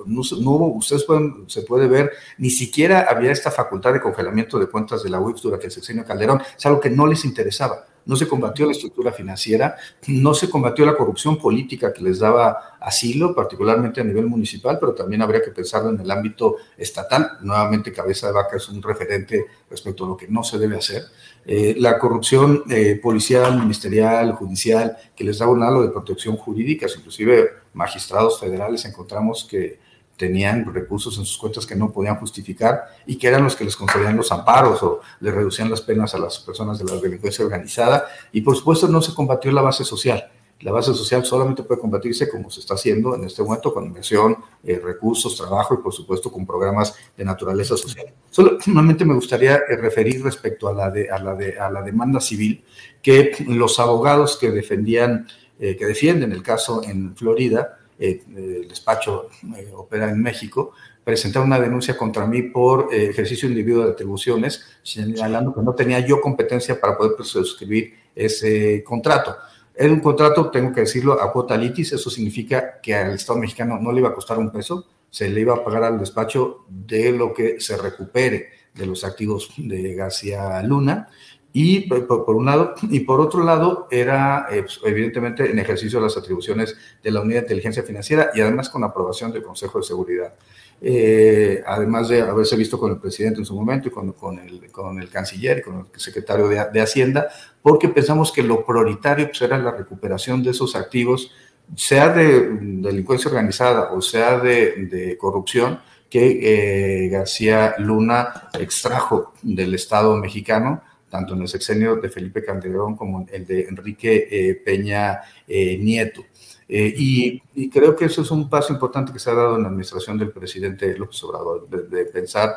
no, 0.06 0.20
hubo, 0.20 0.74
ustedes 0.74 1.04
pueden, 1.04 1.44
se 1.46 1.62
puede 1.62 1.86
ver, 1.86 2.10
ni 2.38 2.50
siquiera 2.50 3.06
había 3.08 3.30
esta 3.30 3.52
facultad 3.52 3.92
de 3.92 4.00
congelamiento 4.00 4.58
de 4.58 4.66
cuentas 4.66 5.04
de 5.04 5.10
la 5.10 5.20
UIF 5.20 5.40
durante 5.40 5.66
el 5.66 5.72
sexenio 5.72 6.04
Calderón, 6.04 6.42
es 6.58 6.66
algo 6.66 6.80
que 6.80 6.90
no 6.90 7.06
les 7.06 7.24
interesaba 7.24 7.86
no 8.06 8.16
se 8.16 8.28
combatió 8.28 8.66
la 8.66 8.73
estructura 8.73 9.12
financiera, 9.12 9.76
no 10.08 10.34
se 10.34 10.50
combatió 10.50 10.84
la 10.84 10.96
corrupción 10.96 11.38
política 11.38 11.92
que 11.92 12.02
les 12.02 12.18
daba 12.18 12.76
asilo, 12.80 13.34
particularmente 13.34 14.00
a 14.00 14.04
nivel 14.04 14.26
municipal, 14.26 14.78
pero 14.78 14.94
también 14.94 15.23
habría 15.23 15.42
que 15.42 15.50
pensarlo 15.50 15.90
en 15.90 16.00
el 16.00 16.11
ámbito 16.11 16.56
estatal. 16.76 17.38
Nuevamente, 17.40 17.92
Cabeza 17.92 18.26
de 18.26 18.34
Vaca 18.34 18.56
es 18.56 18.68
un 18.68 18.82
referente 18.82 19.46
respecto 19.70 20.04
a 20.04 20.08
lo 20.08 20.16
que 20.16 20.28
no 20.28 20.44
se 20.44 20.58
debe 20.58 20.76
hacer. 20.76 21.04
Eh, 21.46 21.75
la 21.78 21.99
corrupción 21.99 22.64
eh, 22.70 22.99
policial, 23.02 23.58
ministerial, 23.58 24.32
judicial, 24.32 24.96
que 25.14 25.25
les 25.25 25.38
daba 25.38 25.52
un 25.52 25.62
halo 25.62 25.82
de 25.82 25.88
protección 25.88 26.37
jurídica, 26.37 26.87
inclusive 26.94 27.50
magistrados 27.73 28.38
federales 28.38 28.84
encontramos 28.84 29.44
que 29.44 29.78
tenían 30.16 30.73
recursos 30.73 31.18
en 31.18 31.25
sus 31.25 31.38
cuentas 31.38 31.66
que 31.66 31.75
no 31.75 31.90
podían 31.90 32.16
justificar 32.16 32.85
y 33.06 33.16
que 33.16 33.28
eran 33.28 33.44
los 33.44 33.56
que 33.56 33.64
les 33.64 33.76
concedían 33.76 34.16
los 34.16 34.30
amparos 34.33 34.83
o 34.83 35.00
les 35.21 35.35
reducían 35.35 35.71
las 35.71 35.80
penas 35.80 36.14
a 36.14 36.18
las 36.18 36.38
personas 36.38 36.78
de 36.78 36.85
la 36.85 37.00
delincuencia 37.00 37.44
organizada. 37.44 38.06
Y 38.33 38.40
por 38.40 38.56
supuesto 38.56 38.88
no 38.88 39.02
se 39.02 39.14
combatió 39.14 39.50
la 39.52 39.62
base 39.62 39.85
social. 39.85 40.30
La 40.61 40.73
base 40.73 40.94
social 40.94 41.25
solamente 41.25 41.62
puede 41.62 41.80
combatirse 41.80 42.28
como 42.28 42.50
se 42.50 42.61
está 42.61 42.75
haciendo 42.75 43.14
en 43.14 43.25
este 43.25 43.42
momento 43.42 43.75
con 43.75 43.85
inversión, 43.85 44.37
eh, 44.62 44.80
recursos, 44.83 45.37
trabajo 45.37 45.75
y 45.75 45.78
por 45.78 45.92
supuesto 45.92 46.30
con 46.30 46.47
programas 46.47 46.94
de 47.16 47.25
naturaleza 47.25 47.76
social. 47.76 48.06
Solamente 48.30 49.04
me 49.04 49.14
gustaría 49.14 49.56
eh, 49.56 49.76
referir 49.76 50.23
respecto 50.23 50.68
a 50.68 50.73
la, 50.73 50.90
de, 50.90 51.11
a, 51.11 51.18
la 51.18 51.35
de, 51.35 51.59
a 51.59 51.71
la 51.71 51.83
demanda 51.83 52.21
civil 52.21 52.64
que 53.02 53.33
los 53.49 53.78
abogados 53.78 54.38
que 54.38 54.52
defendían, 54.52 55.26
eh, 55.59 55.76
que 55.76 55.87
defienden 55.87 56.33
el 56.33 56.42
caso 56.42 56.83
en 56.85 57.14
Florida, 57.16 57.78
eh, 57.98 58.22
el 58.36 58.68
despacho 58.68 59.28
eh, 59.56 59.70
opera 59.74 60.10
en 60.10 60.20
México, 60.20 60.72
presentaron 61.04 61.48
una 61.48 61.60
denuncia 61.60 61.96
contra 61.96 62.26
mí 62.26 62.42
por 62.42 62.88
eh, 62.92 63.10
ejercicio 63.10 63.48
individuo 63.48 63.84
de 63.84 63.92
atribuciones, 63.92 64.64
señalando 64.82 65.54
que 65.54 65.62
no 65.62 65.74
tenía 65.74 66.00
yo 66.00 66.20
competencia 66.20 66.80
para 66.80 66.96
poder 66.96 67.12
suscribir 67.24 67.94
ese 68.14 68.82
contrato. 68.82 69.36
Era 69.74 69.92
un 69.92 70.00
contrato, 70.00 70.50
tengo 70.50 70.72
que 70.72 70.82
decirlo, 70.82 71.20
a 71.20 71.32
cuota 71.32 71.56
litis, 71.56 71.92
eso 71.92 72.08
significa 72.08 72.80
que 72.80 72.94
al 72.94 73.14
Estado 73.14 73.38
mexicano 73.38 73.78
no 73.78 73.92
le 73.92 74.00
iba 74.00 74.08
a 74.08 74.14
costar 74.14 74.38
un 74.38 74.50
peso, 74.50 74.86
se 75.10 75.28
le 75.28 75.40
iba 75.40 75.54
a 75.54 75.64
pagar 75.64 75.84
al 75.84 75.98
despacho 75.98 76.64
de 76.68 77.12
lo 77.12 77.34
que 77.34 77.60
se 77.60 77.76
recupere 77.76 78.48
de 78.74 78.86
los 78.86 79.04
activos 79.04 79.50
de 79.56 79.94
García 79.94 80.62
Luna 80.62 81.08
y 81.56 81.82
por, 81.82 82.34
un 82.34 82.46
lado, 82.46 82.75
y 82.82 83.00
por 83.00 83.20
otro 83.20 83.44
lado, 83.44 83.87
era 83.88 84.49
eh, 84.50 84.62
pues, 84.62 84.80
evidentemente 84.84 85.49
en 85.49 85.56
ejercicio 85.61 86.00
de 86.00 86.06
las 86.06 86.16
atribuciones 86.16 86.76
de 87.00 87.11
la 87.12 87.20
Unidad 87.20 87.42
de 87.42 87.44
Inteligencia 87.44 87.84
Financiera 87.84 88.32
y 88.34 88.40
además 88.40 88.68
con 88.68 88.82
aprobación 88.82 89.30
del 89.30 89.44
Consejo 89.44 89.78
de 89.78 89.84
Seguridad. 89.84 90.34
Eh, 90.80 91.62
además 91.64 92.08
de 92.08 92.23
haberse 92.23 92.56
visto 92.56 92.76
con 92.76 92.90
el 92.90 92.99
presidente 92.99 93.38
en 93.38 93.46
su 93.46 93.54
momento 93.54 93.87
y 93.87 93.92
con, 93.92 94.12
con, 94.14 94.40
el, 94.40 94.68
con 94.73 95.00
el, 95.00 95.08
canciller 95.08 95.58
y 95.58 95.62
con 95.62 95.88
el 95.94 96.00
secretario 96.00 96.49
de, 96.49 96.61
de, 96.73 96.80
Hacienda, 96.80 97.28
porque 97.62 97.88
pensamos 97.88 98.32
que 98.32 98.42
lo 98.42 98.66
prioritario 98.66 99.28
pues, 99.28 99.40
era 99.40 99.56
la 99.56 99.70
recuperación 99.70 100.42
de 100.42 100.50
esos 100.50 100.75
activos, 100.75 101.30
sea 101.76 102.08
de 102.08 102.49
delincuencia 102.50 103.30
organizada 103.30 103.92
o 103.92 104.02
sea 104.02 104.40
de, 104.40 104.87
de 104.87 105.16
corrupción, 105.16 105.78
que 106.11 107.04
eh, 107.04 107.08
García 107.11 107.76
Luna 107.78 108.49
extrajo 108.58 109.34
del 109.42 109.73
Estado 109.75 110.16
mexicano 110.16 110.82
tanto 111.14 111.35
en 111.35 111.42
el 111.42 111.49
sexenio 111.49 111.94
de 111.94 112.09
Felipe 112.09 112.44
Calderón 112.44 112.97
como 112.97 113.25
el 113.30 113.47
de 113.47 113.68
Enrique 113.68 114.26
eh, 114.28 114.54
Peña 114.56 115.21
eh, 115.47 115.78
Nieto. 115.78 116.25
Eh, 116.68 116.92
y, 116.97 117.68
creo 117.68 117.94
que 117.94 118.06
eso 118.06 118.23
es 118.23 118.33
un 118.33 118.50
paso 118.50 118.73
importante 118.73 119.12
que 119.12 119.21
se 119.21 119.30
ha 119.30 119.35
dado 119.35 119.54
en 119.54 119.62
la 119.62 119.68
administración 119.68 120.18
del 120.18 120.33
presidente 120.33 120.99
López 120.99 121.23
Obrador, 121.23 121.68
de, 121.68 122.06
pensar, 122.06 122.56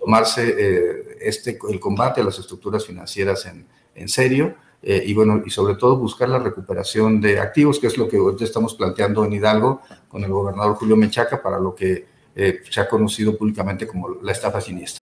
tomarse 0.00 1.16
este, 1.20 1.56
el 1.70 1.78
combate 1.78 2.20
a 2.20 2.24
las 2.24 2.40
estructuras 2.40 2.84
financieras 2.84 3.46
en, 3.46 3.66
en 3.94 4.08
serio 4.08 4.56
y 4.82 5.14
bueno, 5.14 5.42
y 5.46 5.50
sobre 5.50 5.76
todo 5.76 5.96
buscar 5.96 6.28
la 6.28 6.40
recuperación 6.40 7.20
de 7.20 7.38
activos, 7.38 7.78
que 7.78 7.86
es 7.86 7.96
lo 7.96 8.08
que 8.08 8.18
hoy 8.18 8.34
estamos 8.40 8.74
planteando 8.74 9.24
en 9.24 9.34
Hidalgo 9.34 9.82
con 10.08 10.24
el 10.24 10.32
gobernador 10.32 10.74
Julio 10.74 10.96
Menchaca 10.96 11.40
para 11.40 11.60
lo 11.60 11.72
que 11.72 12.04
se 12.34 12.80
ha 12.80 12.88
conocido 12.88 13.38
públicamente 13.38 13.86
como 13.86 14.08
la 14.08 14.32
estafa 14.32 14.60
siniestra. 14.60 15.01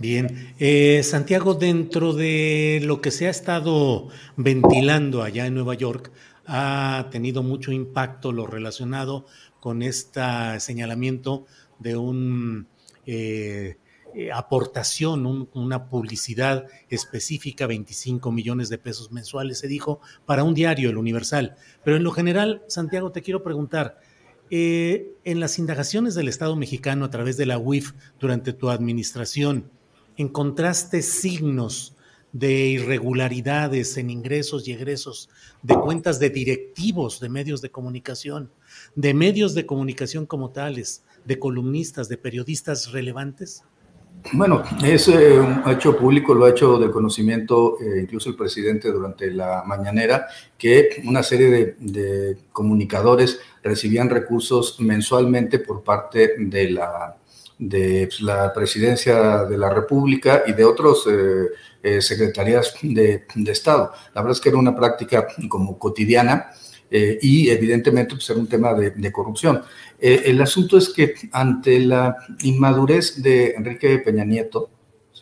Bien, 0.00 0.54
eh, 0.58 1.02
Santiago, 1.02 1.52
dentro 1.52 2.14
de 2.14 2.80
lo 2.82 3.02
que 3.02 3.10
se 3.10 3.26
ha 3.26 3.30
estado 3.30 4.08
ventilando 4.34 5.22
allá 5.22 5.46
en 5.46 5.52
Nueva 5.52 5.74
York, 5.74 6.10
ha 6.46 7.08
tenido 7.10 7.42
mucho 7.42 7.70
impacto 7.70 8.32
lo 8.32 8.46
relacionado 8.46 9.26
con 9.60 9.82
este 9.82 10.22
señalamiento 10.58 11.44
de 11.78 11.98
un 11.98 12.66
eh, 13.04 13.76
aportación, 14.32 15.48
una 15.52 15.90
publicidad 15.90 16.66
específica, 16.88 17.66
25 17.66 18.32
millones 18.32 18.70
de 18.70 18.78
pesos 18.78 19.12
mensuales, 19.12 19.58
se 19.58 19.68
dijo, 19.68 20.00
para 20.24 20.44
un 20.44 20.54
diario, 20.54 20.88
el 20.88 20.96
Universal. 20.96 21.56
Pero 21.84 21.98
en 21.98 22.04
lo 22.04 22.12
general, 22.12 22.62
Santiago, 22.68 23.12
te 23.12 23.20
quiero 23.20 23.42
preguntar, 23.42 24.00
eh, 24.50 25.12
en 25.24 25.40
las 25.40 25.58
indagaciones 25.58 26.14
del 26.14 26.28
Estado 26.28 26.56
mexicano 26.56 27.04
a 27.04 27.10
través 27.10 27.36
de 27.36 27.44
la 27.44 27.58
UIF 27.58 27.92
durante 28.18 28.54
tu 28.54 28.70
administración, 28.70 29.70
¿encontraste 30.20 31.00
signos 31.02 31.96
de 32.32 32.52
irregularidades 32.52 33.96
en 33.96 34.10
ingresos 34.10 34.68
y 34.68 34.72
egresos 34.72 35.30
de 35.62 35.74
cuentas 35.74 36.20
de 36.20 36.30
directivos 36.30 37.20
de 37.20 37.28
medios 37.28 37.60
de 37.60 37.70
comunicación, 37.70 38.50
de 38.94 39.14
medios 39.14 39.54
de 39.54 39.66
comunicación 39.66 40.26
como 40.26 40.50
tales, 40.50 41.04
de 41.24 41.38
columnistas, 41.38 42.08
de 42.08 42.18
periodistas 42.18 42.92
relevantes? 42.92 43.64
Bueno, 44.32 44.62
es 44.84 45.08
eh, 45.08 45.40
un 45.40 45.62
hecho 45.70 45.96
público, 45.96 46.34
lo 46.34 46.44
ha 46.44 46.50
hecho 46.50 46.78
de 46.78 46.90
conocimiento 46.90 47.78
eh, 47.80 48.02
incluso 48.02 48.28
el 48.28 48.36
presidente 48.36 48.92
durante 48.92 49.30
la 49.30 49.64
mañanera, 49.66 50.26
que 50.58 51.02
una 51.06 51.22
serie 51.22 51.76
de, 51.78 52.36
comunicadores 52.52 53.40
recibían 53.62 54.10
recursos 54.10 54.78
mensualmente 54.80 55.58
por 55.58 55.82
parte 55.82 56.34
de 56.38 56.70
la, 56.70 57.16
de 57.60 58.06
pues, 58.06 58.22
la 58.22 58.52
presidencia 58.52 59.44
de 59.44 59.58
la 59.58 59.68
República 59.68 60.42
y 60.46 60.54
de 60.54 60.64
otros 60.64 61.06
eh, 61.82 62.00
secretarías 62.00 62.74
de, 62.82 63.26
de, 63.34 63.52
Estado. 63.52 63.92
La 64.14 64.22
verdad 64.22 64.36
es 64.36 64.40
que 64.40 64.48
era 64.48 64.58
una 64.58 64.74
práctica 64.74 65.26
como 65.48 65.78
cotidiana 65.78 66.52
eh, 66.90 67.18
y 67.22 67.50
evidentemente 67.50 68.14
pues, 68.14 68.28
era 68.30 68.40
un 68.40 68.48
tema 68.48 68.74
de, 68.74 69.12
corrupción. 69.12 69.62
Eh, 69.98 70.22
el 70.24 70.40
asunto 70.40 70.78
es 70.78 70.88
que 70.88 71.14
ante 71.32 71.78
la 71.80 72.16
inmadurez 72.42 73.22
de 73.22 73.50
Enrique 73.52 73.98
Peña 73.98 74.24
Nieto, 74.24 74.70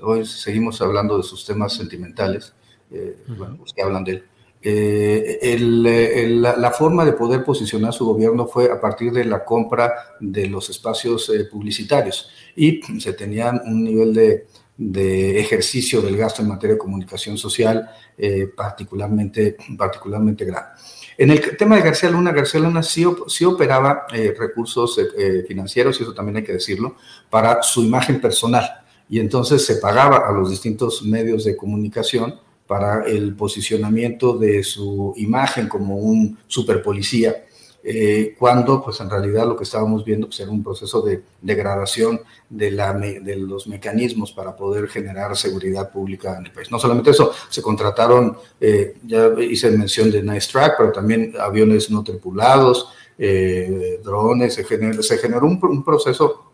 hoy 0.00 0.25
seguimos 0.25 0.80
hablando 0.80 1.16
de 1.16 1.25
sus 1.25 1.45
temas 1.45 1.75
sentimentales, 1.75 2.54
eh, 2.90 3.18
los 3.59 3.75
que 3.75 3.83
hablan 3.83 4.04
de 4.04 4.12
él, 4.12 4.25
la, 6.57 6.71
forma 6.77 7.05
de 7.05 7.12
poder 7.12 7.45
posicionar 7.45 7.93
su 7.93 8.07
gobierno 8.07 8.47
fue 8.47 8.71
a 8.71 8.81
partir 8.81 9.12
de 9.12 9.25
la 9.25 9.45
compra 9.45 9.95
de 10.21 10.47
los 10.49 10.69
espacios 10.71 11.31
publicitarios 11.50 12.31
y 12.57 12.81
se 13.00 13.12
tenían 13.12 13.61
un 13.65 13.85
nivel 13.85 14.15
de, 14.15 14.47
de, 14.77 15.38
ejercicio 15.41 16.03
del 16.03 16.17
gasto 16.17 16.43
en 16.43 16.49
materia 16.49 16.75
de 16.75 16.79
comunicación 16.79 17.38
social 17.38 17.88
particularmente, 18.57 19.57
particularmente 19.77 20.45
grande. 20.45 20.71
En 21.21 21.33
el 21.33 21.57
tema 21.57 21.75
de 21.75 21.83
García 21.83 22.11
Luna, 22.11 22.31
García 22.31 22.61
Luna 22.61 22.81
sí, 22.81 23.05
operaba 23.05 24.07
eh, 24.15 24.33
recursos 24.38 24.97
eh, 24.99 25.09
eh, 25.19 25.45
financieros, 25.49 25.99
y 25.99 26.05
eso 26.05 26.15
también 26.15 26.37
hay 26.37 26.45
que 26.45 26.53
decirlo, 26.53 26.95
para 27.29 27.61
su 27.61 27.83
imagen 27.83 28.21
personal. 28.21 28.85
Y 29.09 29.19
entonces 29.19 29.67
se 29.67 29.77
pagaba 29.77 30.29
a 30.29 30.31
los 30.31 30.49
distintos 30.49 31.03
medios 31.03 31.43
de 31.43 31.57
comunicación 31.57 32.38
para 32.69 33.05
el 33.05 33.35
posicionamiento 33.35 34.39
de 34.39 34.63
su 34.63 35.15
imagen 35.17 35.69
como 35.69 35.97
un 35.97 36.39
superpolicía 36.47 37.45
eh, 37.91 38.35
cuando 38.39 38.85
pues 38.85 39.01
en 39.01 39.09
realidad 39.09 39.47
lo 39.47 39.57
que 39.57 39.63
estábamos 39.65 40.05
viendo 40.05 40.27
pues, 40.27 40.39
era 40.41 40.51
un 40.51 40.63
proceso 40.63 41.01
de 41.01 41.23
degradación 41.41 42.21
de, 42.51 42.71
la, 42.73 42.93
de 42.93 43.37
los 43.37 43.67
mecanismos 43.67 44.33
para 44.33 44.55
poder 44.55 44.89
generar 44.89 45.35
seguridad 45.37 45.91
pública 45.91 46.37
en 46.37 46.45
el 46.45 46.53
país. 46.53 46.71
No 46.71 46.79
solamente 46.79 47.13
eso, 47.13 47.33
se 47.49 47.63
contrataron, 47.63 48.37
eh, 48.61 48.97
ya 49.07 49.31
hice 49.41 49.71
mención 49.71 50.11
de 50.11 50.23
Nice 50.23 50.51
Track, 50.53 50.75
pero 50.77 50.93
también 50.93 51.33
aviones 51.41 51.89
no 51.89 52.05
tripulados, 52.05 52.91
eh, 53.17 54.01
drones, 54.05 54.53
se 54.53 54.65
generó, 54.65 55.03
se 55.03 55.17
generó 55.17 55.47
un, 55.47 55.83
proceso 55.83 56.53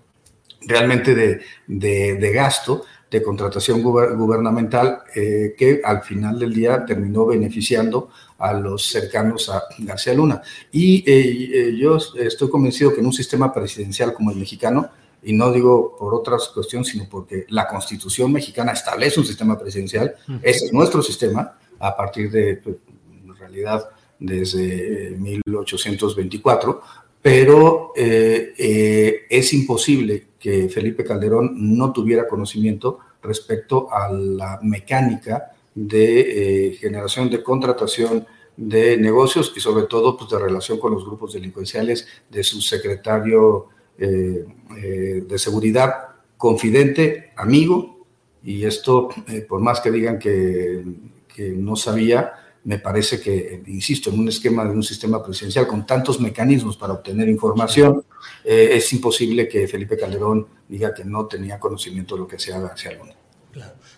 realmente 0.60 1.16
de, 1.16 1.40
de, 1.66 2.14
de 2.14 2.32
gasto 2.32 2.84
de 3.10 3.22
contratación 3.22 3.82
gubernamental 3.82 5.02
eh, 5.14 5.54
que 5.56 5.80
al 5.84 6.02
final 6.02 6.38
del 6.38 6.52
día 6.52 6.84
terminó 6.84 7.26
beneficiando 7.26 8.10
a 8.38 8.52
los 8.52 8.86
cercanos 8.86 9.48
a 9.48 9.62
García 9.78 10.14
Luna. 10.14 10.42
Y 10.72 10.98
eh, 11.08 11.50
eh, 11.68 11.76
yo 11.76 11.96
estoy 12.18 12.50
convencido 12.50 12.92
que 12.92 13.00
en 13.00 13.06
un 13.06 13.12
sistema 13.12 13.52
presidencial 13.52 14.12
como 14.14 14.30
el 14.30 14.36
mexicano, 14.36 14.90
y 15.22 15.32
no 15.32 15.52
digo 15.52 15.96
por 15.96 16.14
otras 16.14 16.48
cuestiones, 16.48 16.88
sino 16.88 17.08
porque 17.08 17.46
la 17.48 17.68
constitución 17.68 18.32
mexicana 18.32 18.72
establece 18.72 19.20
un 19.20 19.26
sistema 19.26 19.58
presidencial, 19.58 20.16
ese 20.42 20.66
es 20.66 20.72
nuestro 20.72 21.00
sistema, 21.00 21.56
a 21.78 21.96
partir 21.96 22.30
de, 22.30 22.56
pues, 22.56 22.76
en 23.08 23.34
realidad, 23.36 23.88
desde 24.18 25.16
1824, 25.18 26.82
pero 27.22 27.92
es 27.96 29.52
imposible 29.54 30.33
que 30.44 30.68
Felipe 30.68 31.04
Calderón 31.04 31.54
no 31.56 31.90
tuviera 31.90 32.28
conocimiento 32.28 32.98
respecto 33.22 33.88
a 33.90 34.12
la 34.12 34.58
mecánica 34.60 35.52
de 35.74 36.68
eh, 36.68 36.72
generación 36.74 37.30
de 37.30 37.42
contratación 37.42 38.26
de 38.54 38.98
negocios 38.98 39.54
y 39.56 39.60
sobre 39.60 39.86
todo 39.86 40.18
pues, 40.18 40.28
de 40.28 40.38
relación 40.38 40.78
con 40.78 40.92
los 40.92 41.06
grupos 41.06 41.32
delincuenciales 41.32 42.06
de 42.28 42.44
su 42.44 42.60
secretario 42.60 43.68
eh, 43.96 44.44
eh, 44.76 45.24
de 45.26 45.38
seguridad, 45.38 46.08
confidente, 46.36 47.32
amigo, 47.36 48.04
y 48.42 48.66
esto, 48.66 49.08
por 49.48 49.62
más 49.62 49.80
que 49.80 49.90
digan 49.90 50.18
que, 50.18 50.84
que 51.26 51.52
no 51.52 51.74
sabía, 51.74 52.34
me 52.64 52.78
parece 52.78 53.20
que, 53.20 53.62
insisto, 53.66 54.10
en 54.10 54.18
un 54.20 54.28
esquema 54.28 54.64
de 54.64 54.70
un 54.70 54.82
sistema 54.82 55.22
presidencial 55.22 55.66
con 55.66 55.86
tantos 55.86 56.20
mecanismos 56.20 56.76
para 56.76 56.94
obtener 56.94 57.28
información, 57.28 58.04
es 58.42 58.92
imposible 58.92 59.46
que 59.46 59.68
Felipe 59.68 59.96
Calderón 59.96 60.46
diga 60.68 60.94
que 60.94 61.04
no 61.04 61.26
tenía 61.26 61.58
conocimiento 61.60 62.14
de 62.14 62.22
lo 62.22 62.26
que 62.26 62.36
hacía 62.36 62.58
García 62.58 62.92
Luna. 62.92 63.14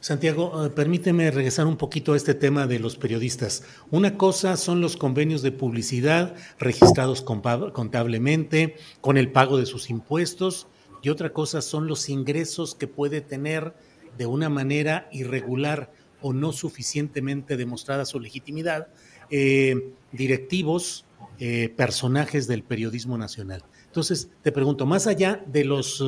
Santiago, 0.00 0.64
eh, 0.64 0.70
permíteme 0.70 1.30
regresar 1.30 1.66
un 1.66 1.76
poquito 1.76 2.12
a 2.12 2.16
este 2.16 2.34
tema 2.34 2.66
de 2.66 2.78
los 2.78 2.96
periodistas. 2.96 3.64
Una 3.90 4.16
cosa 4.16 4.56
son 4.56 4.80
los 4.80 4.96
convenios 4.96 5.42
de 5.42 5.52
publicidad 5.52 6.34
registrados 6.58 7.22
contablemente, 7.22 8.76
con 9.00 9.16
el 9.16 9.32
pago 9.32 9.58
de 9.58 9.66
sus 9.66 9.90
impuestos, 9.90 10.66
y 11.02 11.08
otra 11.08 11.32
cosa 11.32 11.62
son 11.62 11.86
los 11.86 12.08
ingresos 12.08 12.74
que 12.74 12.86
puede 12.86 13.20
tener 13.20 13.74
de 14.18 14.26
una 14.26 14.48
manera 14.48 15.08
irregular 15.12 15.92
o 16.20 16.32
no 16.32 16.52
suficientemente 16.52 17.56
demostrada 17.56 18.04
su 18.04 18.20
legitimidad, 18.20 18.88
eh, 19.30 19.92
directivos, 20.12 21.04
eh, 21.38 21.72
personajes 21.76 22.46
del 22.46 22.62
periodismo 22.62 23.18
nacional. 23.18 23.62
Entonces, 23.86 24.30
te 24.42 24.52
pregunto, 24.52 24.86
más 24.86 25.06
allá 25.06 25.42
de 25.46 25.64
los 25.64 26.02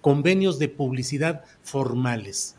convenios 0.00 0.58
de 0.58 0.68
publicidad 0.68 1.44
formales, 1.62 2.56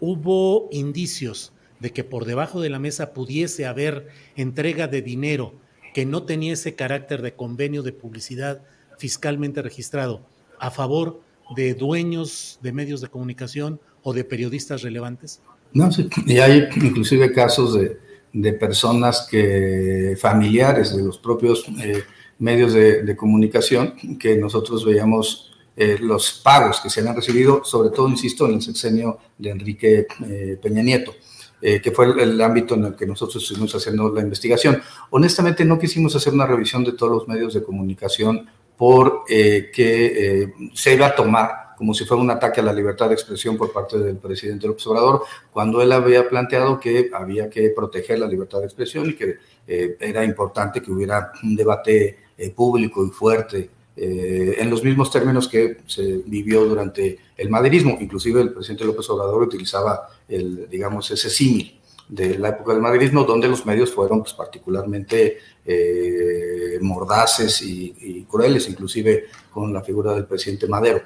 hubo 0.00 0.68
indicios 0.70 1.52
de 1.80 1.92
que 1.92 2.04
por 2.04 2.24
debajo 2.24 2.60
de 2.60 2.70
la 2.70 2.78
mesa 2.78 3.12
pudiese 3.12 3.66
haber 3.66 4.08
entrega 4.36 4.88
de 4.88 5.02
dinero 5.02 5.54
que 5.94 6.06
no 6.06 6.24
tenía 6.24 6.52
ese 6.52 6.74
carácter 6.74 7.22
de 7.22 7.34
convenio 7.34 7.82
de 7.82 7.92
publicidad 7.92 8.62
fiscalmente 8.98 9.62
registrado 9.62 10.26
a 10.58 10.70
favor 10.70 11.20
de 11.54 11.74
dueños 11.74 12.58
de 12.62 12.72
medios 12.72 13.00
de 13.00 13.08
comunicación 13.08 13.80
o 14.02 14.12
de 14.12 14.24
periodistas 14.24 14.82
relevantes? 14.82 15.40
No, 15.72 15.92
sí, 15.92 16.08
y 16.26 16.38
hay 16.38 16.68
inclusive 16.76 17.32
casos 17.32 17.74
de, 17.74 18.52
personas 18.54 19.26
que, 19.30 20.16
familiares 20.20 20.96
de 20.96 21.02
los 21.02 21.18
propios 21.18 21.64
eh, 21.82 22.04
medios 22.38 22.72
de, 22.72 23.16
comunicación, 23.16 23.94
que 24.18 24.36
nosotros 24.36 24.84
veíamos 24.84 25.48
eh, 25.76 25.96
los 26.00 26.40
pagos 26.42 26.80
que 26.80 26.90
se 26.90 27.06
han 27.06 27.14
recibido, 27.14 27.64
sobre 27.64 27.90
todo, 27.90 28.08
insisto, 28.08 28.46
en 28.46 28.54
el 28.54 28.62
sexenio 28.62 29.18
de 29.36 29.50
Enrique 29.50 30.06
eh, 30.26 30.58
Peña 30.60 30.82
Nieto. 30.82 31.14
Eh, 31.60 31.80
que 31.82 31.90
fue 31.90 32.06
el, 32.22 32.40
ámbito 32.40 32.76
en 32.76 32.84
el 32.84 32.94
que 32.94 33.04
nosotros 33.04 33.42
estuvimos 33.42 33.74
haciendo 33.74 34.12
la 34.14 34.22
investigación. 34.22 34.80
Honestamente, 35.10 35.64
no 35.64 35.76
quisimos 35.76 36.14
hacer 36.14 36.32
una 36.32 36.46
revisión 36.46 36.84
de 36.84 36.92
todos 36.92 37.12
los 37.12 37.26
medios 37.26 37.52
de 37.52 37.64
comunicación 37.64 38.48
porque 38.76 39.72
que 39.74 40.52
se 40.74 40.94
iba 40.94 41.06
a 41.06 41.16
tomar 41.16 41.67
como 41.78 41.94
si 41.94 42.04
fuera 42.04 42.22
un 42.22 42.30
ataque 42.30 42.60
a 42.60 42.64
la 42.64 42.72
libertad 42.72 43.08
de 43.08 43.14
expresión 43.14 43.56
por 43.56 43.72
parte 43.72 43.98
del 43.98 44.16
presidente 44.16 44.66
López 44.66 44.86
Obrador, 44.88 45.22
cuando 45.50 45.80
él 45.80 45.92
había 45.92 46.28
planteado 46.28 46.78
que 46.78 47.08
había 47.14 47.48
que 47.48 47.70
proteger 47.70 48.18
la 48.18 48.26
libertad 48.26 48.58
de 48.58 48.66
expresión 48.66 49.08
y 49.08 49.14
que 49.14 49.36
era 49.66 50.24
importante 50.24 50.82
que 50.82 50.90
hubiera 50.90 51.32
un 51.42 51.54
debate 51.54 52.18
público 52.54 53.06
y 53.06 53.10
fuerte 53.10 53.70
eh, 54.00 54.54
en 54.58 54.70
los 54.70 54.84
mismos 54.84 55.10
términos 55.10 55.48
que 55.48 55.78
se 55.86 56.22
vivió 56.24 56.64
durante 56.64 57.18
el 57.36 57.50
maderismo. 57.50 57.98
Inclusive 58.00 58.40
el 58.40 58.52
presidente 58.52 58.84
López 58.84 59.10
Obrador 59.10 59.42
utilizaba, 59.42 60.08
el, 60.28 60.68
digamos, 60.70 61.10
ese 61.10 61.28
símil 61.28 61.80
de 62.08 62.38
la 62.38 62.50
época 62.50 62.74
del 62.74 62.80
maderismo, 62.80 63.24
donde 63.24 63.48
los 63.48 63.66
medios 63.66 63.92
fueron 63.92 64.20
pues, 64.20 64.34
particularmente 64.34 65.38
eh, 65.64 66.78
mordaces 66.80 67.60
y, 67.62 68.24
crueles, 68.30 68.68
inclusive 68.68 69.24
con 69.50 69.72
la 69.72 69.82
figura 69.82 70.14
del 70.14 70.26
presidente 70.26 70.68
Madero. 70.68 71.02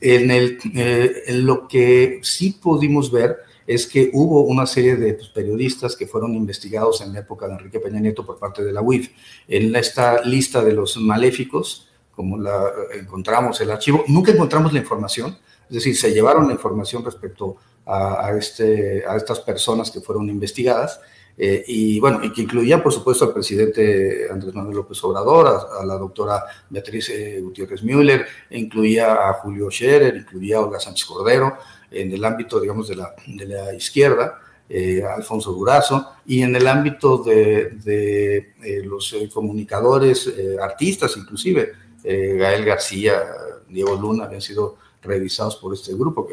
En, 0.00 0.30
el, 0.30 0.58
eh, 0.74 1.22
en 1.26 1.46
lo 1.46 1.68
que 1.68 2.20
sí 2.22 2.58
pudimos 2.60 3.10
ver 3.10 3.36
es 3.66 3.86
que 3.86 4.10
hubo 4.14 4.42
una 4.42 4.66
serie 4.66 4.96
de 4.96 5.14
pues, 5.14 5.28
periodistas 5.28 5.94
que 5.94 6.06
fueron 6.06 6.34
investigados 6.34 7.00
en 7.02 7.12
la 7.12 7.20
época 7.20 7.46
de 7.46 7.54
Enrique 7.54 7.80
Peña 7.80 8.00
Nieto 8.00 8.24
por 8.24 8.38
parte 8.38 8.64
de 8.64 8.72
la 8.72 8.80
UIF. 8.80 9.10
En 9.46 9.76
esta 9.76 10.22
lista 10.24 10.64
de 10.64 10.72
los 10.72 10.96
maléficos 10.96 11.86
como 12.20 12.36
la 12.36 12.70
encontramos 12.92 13.58
el 13.62 13.70
archivo. 13.70 14.04
Nunca 14.06 14.30
encontramos 14.30 14.74
la 14.74 14.78
información, 14.78 15.38
es 15.68 15.74
decir, 15.76 15.96
se 15.96 16.12
llevaron 16.12 16.48
la 16.48 16.52
información 16.52 17.02
respecto 17.02 17.56
a, 17.86 18.32
este, 18.38 19.04
a 19.06 19.16
estas 19.16 19.40
personas 19.40 19.90
que 19.90 20.02
fueron 20.02 20.28
investigadas. 20.28 21.00
Eh, 21.42 21.64
y 21.68 21.98
bueno, 21.98 22.22
y 22.22 22.30
que 22.34 22.42
incluían, 22.42 22.82
por 22.82 22.92
supuesto, 22.92 23.24
al 23.24 23.32
presidente 23.32 24.28
Andrés 24.30 24.54
Manuel 24.54 24.76
López 24.76 25.02
Obrador, 25.04 25.46
a, 25.80 25.86
la 25.86 25.94
doctora 25.94 26.44
Beatriz 26.68 27.08
eh, 27.08 27.40
Gutiérrez 27.40 27.82
Müller, 27.82 28.26
incluía 28.50 29.26
a 29.26 29.32
Julio 29.32 29.70
Scherer, 29.70 30.16
incluía 30.16 30.58
a 30.58 30.60
Olga 30.60 30.78
Sánchez 30.78 31.06
Cordero, 31.06 31.56
en 31.90 32.12
el 32.12 32.22
ámbito, 32.26 32.60
digamos, 32.60 32.88
de 32.88 32.96
la, 32.96 33.14
de 33.26 33.46
la 33.46 33.72
izquierda, 33.72 34.38
eh, 34.68 35.02
Alfonso 35.02 35.52
Durazo, 35.52 36.10
y 36.26 36.42
en 36.42 36.56
el 36.56 36.66
ámbito 36.66 37.16
de, 37.22 37.70
de 37.70 38.82
los 38.84 39.16
comunicadores, 39.32 40.30
artistas 40.60 41.16
inclusive, 41.16 41.72
Gael 42.04 42.66
García, 42.66 43.22
Diego 43.66 43.94
Luna, 43.94 44.24
habían 44.24 44.42
sido 44.42 44.76
revisados 45.00 45.56
por 45.56 45.72
este 45.72 45.94
grupo, 45.94 46.28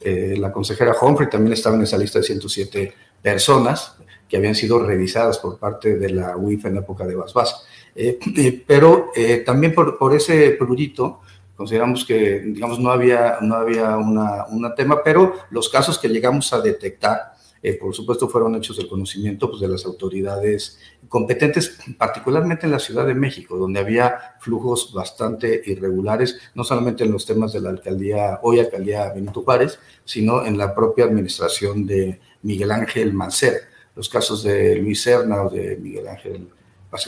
la 0.00 0.50
consejera 0.50 0.96
Humphrey 1.00 1.30
también 1.30 1.52
estaba 1.52 1.76
en 1.76 1.82
esa 1.82 1.96
lista 1.96 2.18
de 2.18 2.24
107 2.24 2.94
personas 3.22 3.94
que 4.28 4.36
habían 4.36 4.54
sido 4.54 4.78
revisadas 4.84 5.38
por 5.38 5.58
parte 5.58 5.96
de 5.96 6.10
la 6.10 6.36
UIF 6.36 6.66
en 6.66 6.76
época 6.76 7.06
de 7.06 7.16
Basbás. 7.16 7.64
Eh, 7.94 8.18
eh, 8.36 8.62
pero 8.66 9.10
eh, 9.16 9.38
también 9.38 9.74
por, 9.74 10.14
ese 10.14 10.50
prurito 10.52 11.20
consideramos 11.56 12.04
que, 12.04 12.40
digamos, 12.40 12.78
no 12.78 12.90
había, 12.90 13.38
no 13.40 13.56
había 13.56 13.96
una, 13.96 14.46
una 14.50 14.74
tema, 14.74 15.02
pero 15.02 15.34
los 15.50 15.68
casos 15.68 15.98
que 15.98 16.08
llegamos 16.08 16.52
a 16.52 16.60
detectar, 16.60 17.32
por 17.80 17.92
supuesto, 17.92 18.28
fueron 18.28 18.54
hechos 18.54 18.76
del 18.76 18.86
conocimiento 18.86 19.50
pues, 19.50 19.60
de 19.60 19.66
las 19.66 19.84
autoridades 19.84 20.78
competentes, 21.08 21.76
particularmente 21.98 22.66
en 22.66 22.70
la 22.70 22.78
Ciudad 22.78 23.04
de 23.04 23.14
México, 23.14 23.56
donde 23.56 23.80
había 23.80 24.36
flujos 24.38 24.92
bastante 24.94 25.60
irregulares, 25.66 26.38
no 26.54 26.62
solamente 26.62 27.02
en 27.02 27.10
los 27.10 27.26
temas 27.26 27.52
de 27.52 27.60
la 27.60 27.70
alcaldía, 27.70 28.38
hoy 28.44 28.60
alcaldía 28.60 29.12
Benito 29.12 29.42
Juárez, 29.42 29.80
sino 30.04 30.46
en 30.46 30.56
la 30.56 30.72
propia 30.72 31.06
administración 31.06 31.84
de 31.84 32.20
Miguel 32.42 32.70
Ángel 32.70 33.12
Mancera 33.12 33.58
los 33.98 34.08
casos 34.08 34.44
de 34.44 34.76
Luis 34.76 35.02
Serna 35.02 35.42
o 35.42 35.50
de 35.50 35.76
Miguel 35.76 36.06
Ángel 36.06 36.48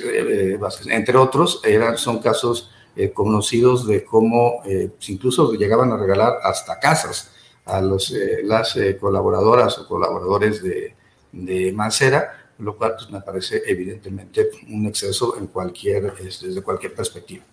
eh, 0.03 0.57
Vázquez, 0.61 0.89
entre 0.89 1.17
otros, 1.17 1.61
eran, 1.65 1.97
son 1.97 2.19
casos 2.19 2.69
eh, 2.97 3.13
conocidos 3.13 3.87
de 3.87 4.05
cómo 4.05 4.61
eh, 4.67 4.91
incluso 5.07 5.53
llegaban 5.53 5.93
a 5.93 5.97
regalar 5.97 6.41
hasta 6.43 6.81
casas 6.81 7.31
a 7.65 7.81
los, 7.81 8.13
las 8.43 8.77
colaboradoras 8.99 9.79
o 9.79 9.87
colaboradores 9.87 10.65
de, 10.65 10.97
de 11.31 11.73
Mancera, 11.73 12.51
lo 12.59 12.77
cual 12.77 12.95
pues, 12.97 13.09
me 13.09 13.21
parece 13.21 13.63
evidentemente 13.67 14.51
un 14.69 14.87
exceso 14.87 15.39
en 15.39 15.47
cualquier, 15.47 16.13
desde 16.17 16.61
cualquier 16.61 16.93
perspectiva. 16.93 17.45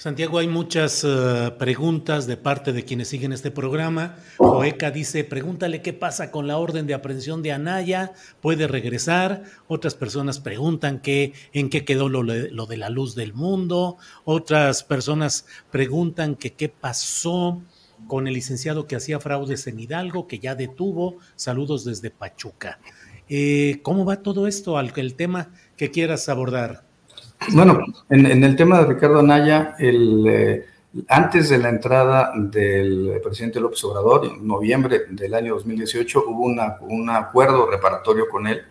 Santiago, 0.00 0.38
hay 0.38 0.48
muchas 0.48 1.04
eh, 1.04 1.52
preguntas 1.58 2.26
de 2.26 2.38
parte 2.38 2.72
de 2.72 2.86
quienes 2.86 3.08
siguen 3.08 3.34
este 3.34 3.50
programa. 3.50 4.16
Joeca 4.38 4.90
dice, 4.90 5.24
pregúntale 5.24 5.82
qué 5.82 5.92
pasa 5.92 6.30
con 6.30 6.46
la 6.46 6.56
orden 6.56 6.86
de 6.86 6.94
aprehensión 6.94 7.42
de 7.42 7.52
Anaya, 7.52 8.14
puede 8.40 8.66
regresar. 8.66 9.42
Otras 9.68 9.94
personas 9.94 10.40
preguntan 10.40 11.00
qué, 11.00 11.34
en 11.52 11.68
qué 11.68 11.84
quedó 11.84 12.08
lo, 12.08 12.22
lo, 12.22 12.64
de 12.64 12.76
la 12.78 12.88
luz 12.88 13.14
del 13.14 13.34
mundo. 13.34 13.98
Otras 14.24 14.84
personas 14.84 15.44
preguntan 15.70 16.34
que 16.34 16.54
qué 16.54 16.70
pasó 16.70 17.60
con 18.06 18.26
el 18.26 18.32
licenciado 18.32 18.86
que 18.86 18.96
hacía 18.96 19.20
fraudes 19.20 19.66
en 19.66 19.80
Hidalgo, 19.80 20.26
que 20.26 20.38
ya 20.38 20.54
detuvo. 20.54 21.18
Saludos 21.36 21.84
desde 21.84 22.10
Pachuca. 22.10 22.80
Eh, 23.28 23.80
¿Cómo 23.82 24.06
va 24.06 24.22
todo 24.22 24.46
esto? 24.46 24.80
El 24.80 25.14
tema 25.14 25.50
que 25.76 25.90
quieras 25.90 26.30
abordar. 26.30 26.89
Bueno, 27.48 27.84
en, 28.08 28.44
el 28.44 28.54
tema 28.54 28.80
de 28.80 28.94
Ricardo 28.94 29.20
Anaya, 29.20 29.74
el, 29.78 30.26
eh, 30.28 30.66
antes 31.08 31.48
de 31.48 31.58
la 31.58 31.70
entrada 31.70 32.32
del 32.36 33.20
presidente 33.22 33.58
López 33.58 33.82
Obrador, 33.84 34.26
en 34.26 34.46
noviembre 34.46 35.06
del 35.08 35.34
año 35.34 35.54
2018, 35.54 36.24
hubo 36.26 36.44
un 36.80 37.10
acuerdo 37.10 37.68
reparatorio 37.68 38.28
con 38.28 38.46
él 38.46 38.62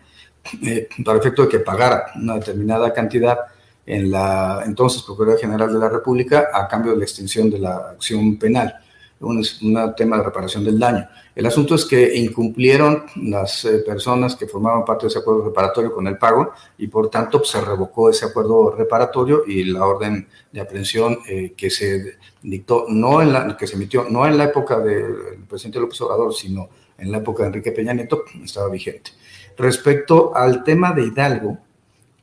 eh, 0.62 0.88
para 1.04 1.18
efecto 1.18 1.42
de 1.42 1.48
que 1.48 1.58
pagara 1.58 2.12
una 2.14 2.34
determinada 2.34 2.94
cantidad 2.94 3.38
en 3.84 4.10
la 4.10 4.62
entonces 4.64 5.02
Procuraduría 5.02 5.46
General 5.46 5.72
de 5.72 5.78
la 5.78 5.88
República 5.88 6.48
a 6.52 6.68
cambio 6.68 6.92
de 6.92 6.98
la 6.98 7.04
extinción 7.04 7.50
de 7.50 7.58
la 7.58 7.76
acción 7.90 8.38
penal 8.38 8.74
un, 9.20 9.94
tema 9.96 10.16
de 10.16 10.22
reparación 10.22 10.64
del 10.64 10.78
daño. 10.78 11.06
El 11.34 11.46
asunto 11.46 11.74
es 11.74 11.84
que 11.84 12.16
incumplieron 12.16 13.04
las 13.16 13.64
eh, 13.64 13.78
personas 13.78 14.34
que 14.34 14.46
formaban 14.46 14.84
parte 14.84 15.04
de 15.04 15.08
ese 15.08 15.18
acuerdo 15.18 15.44
reparatorio 15.44 15.92
con 15.92 16.06
el 16.06 16.16
pago 16.16 16.52
y 16.78 16.86
por 16.86 17.10
tanto 17.10 17.38
pues, 17.38 17.50
se 17.50 17.60
revocó 17.60 18.10
ese 18.10 18.26
acuerdo 18.26 18.74
reparatorio 18.74 19.44
y 19.46 19.64
la 19.64 19.84
orden 19.84 20.26
de 20.50 20.60
aprehensión 20.60 21.18
eh, 21.28 21.52
que 21.56 21.70
se 21.70 22.16
dictó, 22.42 22.86
no 22.88 23.20
en 23.20 23.32
la, 23.32 23.56
que 23.56 23.66
se 23.66 23.76
emitió 23.76 24.06
no 24.08 24.26
en 24.26 24.38
la 24.38 24.44
época 24.44 24.80
del 24.80 25.44
presidente 25.48 25.80
López 25.80 26.00
Obrador, 26.00 26.34
sino 26.34 26.68
en 26.96 27.12
la 27.12 27.18
época 27.18 27.42
de 27.42 27.48
Enrique 27.48 27.72
Peña 27.72 27.92
Nieto, 27.92 28.24
estaba 28.42 28.68
vigente. 28.68 29.12
Respecto 29.56 30.34
al 30.34 30.64
tema 30.64 30.92
de 30.92 31.06
Hidalgo, 31.06 31.58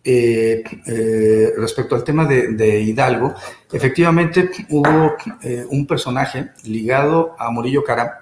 eh, 0.04 0.64
eh, 0.86 1.54
respecto 1.58 1.96
al 1.96 2.04
tema 2.04 2.26
de, 2.26 2.80
Hidalgo, 2.82 3.34
efectivamente 3.72 4.50
hubo 4.70 5.16
eh, 5.42 5.66
un 5.70 5.86
personaje 5.86 6.52
ligado 6.64 7.36
a 7.38 7.52
Murillo 7.52 7.84
Cara 7.84 8.22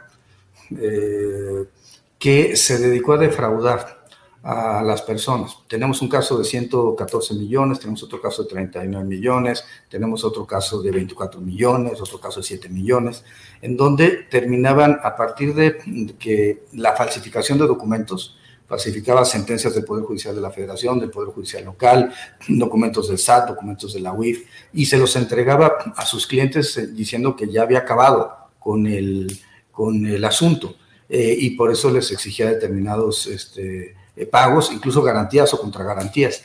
que 2.17 2.55
se 2.55 2.79
dedicó 2.79 3.13
a 3.13 3.17
defraudar 3.19 4.05
a 4.45 4.83
las 4.83 5.01
personas. 5.01 5.57
Tenemos 5.67 6.03
un 6.03 6.07
caso 6.07 6.37
de 6.37 6.43
114 6.43 7.33
millones, 7.33 7.79
tenemos 7.79 8.03
otro 8.03 8.21
caso 8.21 8.43
de 8.43 8.49
39 8.49 9.03
millones, 9.03 9.63
tenemos 9.89 10.23
otro 10.23 10.45
caso 10.45 10.83
de 10.83 10.91
24 10.91 11.41
millones, 11.41 11.99
otro 11.99 12.19
caso 12.19 12.41
de 12.41 12.45
7 12.45 12.69
millones, 12.69 13.23
en 13.63 13.75
donde 13.75 14.27
terminaban 14.29 14.99
a 15.01 15.15
partir 15.15 15.55
de 15.55 15.77
que 16.19 16.65
la 16.73 16.95
falsificación 16.95 17.57
de 17.57 17.65
documentos, 17.65 18.37
falsificaba 18.67 19.23
sentencias 19.25 19.73
del 19.75 19.85
Poder 19.85 20.05
Judicial 20.05 20.35
de 20.35 20.41
la 20.41 20.51
Federación, 20.51 20.99
del 20.99 21.11
Poder 21.11 21.33
Judicial 21.33 21.63
local, 21.63 22.13
documentos 22.47 23.09
del 23.09 23.17
SAT, 23.17 23.49
documentos 23.49 23.93
de 23.93 23.99
la 23.99 24.13
UIF, 24.13 24.45
y 24.73 24.85
se 24.85 24.97
los 24.97 25.15
entregaba 25.15 25.93
a 25.95 26.05
sus 26.05 26.27
clientes 26.27 26.77
eh, 26.77 26.87
diciendo 26.87 27.35
que 27.35 27.49
ya 27.49 27.63
había 27.63 27.79
acabado 27.79 28.33
con 28.59 28.87
el, 28.87 29.39
con 29.71 30.05
el 30.05 30.23
asunto. 30.25 30.75
Eh, 31.07 31.35
y 31.39 31.51
por 31.51 31.71
eso 31.71 31.91
les 31.91 32.11
exigía 32.11 32.49
determinados 32.49 33.27
este, 33.27 33.95
eh, 34.15 34.25
pagos, 34.25 34.71
incluso 34.71 35.03
garantías 35.03 35.53
o 35.53 35.61
contragarantías. 35.61 36.43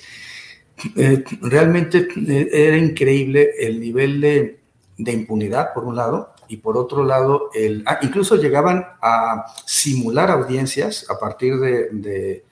realmente 1.42 2.08
era 2.52 2.76
increíble 2.78 3.50
el 3.58 3.78
nivel 3.80 4.18
de, 4.20 4.60
de 4.96 5.12
impunidad, 5.12 5.74
por 5.74 5.84
un 5.84 5.96
lado, 5.96 6.34
y 6.50 6.56
por 6.56 6.76
otro 6.76 7.04
lado, 7.04 7.50
el, 7.54 7.84
ah, 7.86 8.00
incluso 8.02 8.34
llegaban 8.34 8.84
a 9.00 9.46
simular 9.64 10.32
audiencias 10.32 11.08
a 11.08 11.16
partir 11.16 11.60
de, 11.60 12.44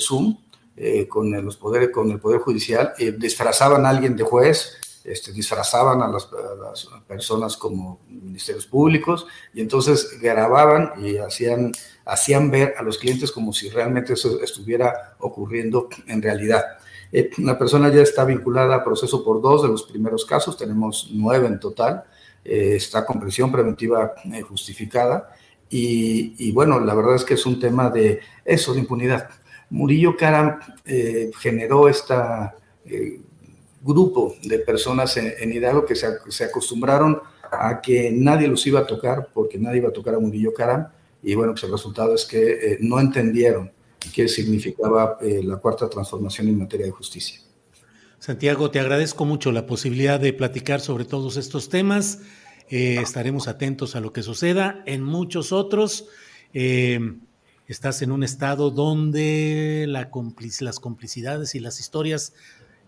Zoom 0.00 0.38
eh, 0.74 1.06
con, 1.06 1.30
los 1.44 1.58
poderes, 1.58 1.90
con 1.90 2.10
el 2.10 2.20
Poder 2.20 2.40
Judicial, 2.40 2.94
eh, 2.98 3.12
disfrazaban 3.12 3.84
a 3.84 3.90
alguien 3.90 4.16
de 4.16 4.24
juez, 4.24 4.78
este, 5.04 5.32
disfrazaban 5.32 6.00
a 6.00 6.08
las, 6.08 6.26
personas 7.06 7.58
como 7.58 8.00
ministerios 8.08 8.66
públicos 8.66 9.26
y 9.52 9.60
entonces 9.60 10.18
grababan 10.22 10.92
y 11.04 11.18
hacían, 11.18 11.72
hacían 12.06 12.50
ver 12.50 12.76
a 12.78 12.82
los 12.82 12.96
clientes 12.96 13.30
como 13.30 13.52
si 13.52 13.68
realmente 13.68 14.14
eso 14.14 14.42
estuviera 14.42 15.16
ocurriendo 15.18 15.90
en 16.06 16.22
realidad. 16.22 16.64
Eh, 17.12 17.28
la 17.38 17.58
persona 17.58 17.90
ya 17.90 18.00
está 18.00 18.24
vinculada 18.24 18.76
a 18.76 18.84
proceso 18.84 19.22
por 19.22 19.42
dos 19.42 19.62
de 19.62 19.68
los 19.68 19.82
primeros 19.82 20.24
casos, 20.24 20.56
tenemos 20.56 21.10
nueve 21.12 21.46
en 21.46 21.60
total. 21.60 22.04
Eh, 22.48 22.76
está 22.76 23.04
preventiva 23.52 24.14
eh, 24.32 24.40
justificada. 24.40 25.36
Y, 25.70 26.50
bueno, 26.52 26.80
la 26.80 26.94
verdad 26.94 27.16
es 27.16 27.24
que 27.24 27.34
es 27.34 27.44
un 27.44 27.60
tema 27.60 27.90
de 27.90 28.20
eso, 28.42 28.72
de 28.72 28.80
impunidad. 28.80 29.28
Murillo 29.68 30.16
Karam 30.16 30.58
eh, 30.86 31.30
generó 31.38 31.90
este 31.90 32.14
grupo 33.82 34.34
de 34.44 34.60
personas 34.60 35.18
en, 35.18 35.52
Hidalgo 35.52 35.84
que 35.84 35.94
se, 35.94 36.44
acostumbraron 36.44 37.20
a 37.52 37.82
que 37.82 38.10
nadie 38.10 38.48
los 38.48 38.66
iba 38.66 38.80
a 38.80 38.86
tocar 38.86 39.28
porque 39.34 39.58
nadie 39.58 39.78
iba 39.78 39.90
a 39.90 39.92
tocar 39.92 40.14
a 40.14 40.18
Murillo 40.18 40.54
Karam. 40.54 40.88
Y 41.22 41.34
bueno, 41.34 41.52
pues 41.52 41.64
el 41.64 41.72
resultado 41.72 42.14
es 42.14 42.24
que 42.24 42.78
no 42.80 42.98
entendieron 42.98 43.70
qué 44.14 44.26
significaba 44.26 45.18
la 45.20 45.56
cuarta 45.56 45.86
transformación 45.86 46.48
en 46.48 46.58
materia 46.60 46.86
de 46.86 46.92
justicia. 46.92 47.40
Santiago, 48.18 48.70
te 48.70 48.80
agradezco 48.80 49.24
mucho 49.24 49.52
la 49.52 49.66
posibilidad 49.66 50.18
de 50.18 50.32
platicar 50.32 50.80
sobre 50.80 51.04
todos 51.04 51.36
estos 51.36 51.68
temas. 51.68 52.20
Eh, 52.68 52.98
estaremos 53.00 53.46
atentos 53.46 53.94
a 53.94 54.00
lo 54.00 54.12
que 54.12 54.22
suceda. 54.22 54.82
En 54.86 55.04
muchos 55.04 55.52
otros, 55.52 56.06
eh, 56.52 56.98
estás 57.68 58.02
en 58.02 58.10
un 58.10 58.24
estado 58.24 58.70
donde 58.70 59.86
la 59.88 60.10
las 60.60 60.80
complicidades 60.80 61.54
y 61.54 61.60
las 61.60 61.78
historias 61.78 62.32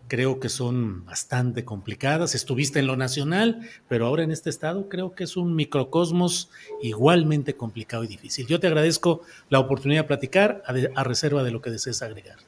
creo 0.08 0.40
que 0.40 0.48
son 0.48 1.04
bastante 1.04 1.64
complicadas. 1.64 2.34
Estuviste 2.34 2.80
en 2.80 2.88
lo 2.88 2.96
nacional, 2.96 3.60
pero 3.88 4.06
ahora 4.06 4.24
en 4.24 4.32
este 4.32 4.50
estado 4.50 4.88
creo 4.88 5.14
que 5.14 5.22
es 5.22 5.36
un 5.36 5.54
microcosmos 5.54 6.50
igualmente 6.82 7.54
complicado 7.54 8.02
y 8.02 8.08
difícil. 8.08 8.48
Yo 8.48 8.58
te 8.58 8.66
agradezco 8.66 9.22
la 9.48 9.60
oportunidad 9.60 10.02
de 10.02 10.08
platicar 10.08 10.64
a 10.66 11.04
reserva 11.04 11.44
de 11.44 11.52
lo 11.52 11.62
que 11.62 11.70
desees 11.70 12.02
agregar. 12.02 12.38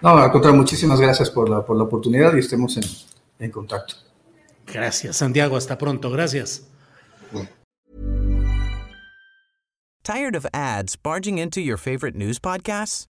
No, 0.00 0.10
al 0.10 0.30
contrario, 0.30 0.58
muchísimas 0.58 1.00
gracias 1.00 1.30
por 1.30 1.48
la, 1.48 1.64
por 1.64 1.76
la 1.76 1.84
oportunidad 1.84 2.34
y 2.34 2.38
estemos 2.38 2.76
en, 2.76 2.84
en 3.44 3.50
contacto. 3.50 3.94
Gracias, 4.66 5.16
Santiago. 5.16 5.56
Hasta 5.56 5.76
pronto. 5.76 6.10
Gracias. 6.10 6.62
Tired 10.04 10.34
of 10.34 10.46
ads 10.54 10.96
barging 10.96 11.36
into 11.36 11.60
your 11.60 11.76
favorite 11.76 12.14
news 12.14 12.38
podcasts? 12.38 13.04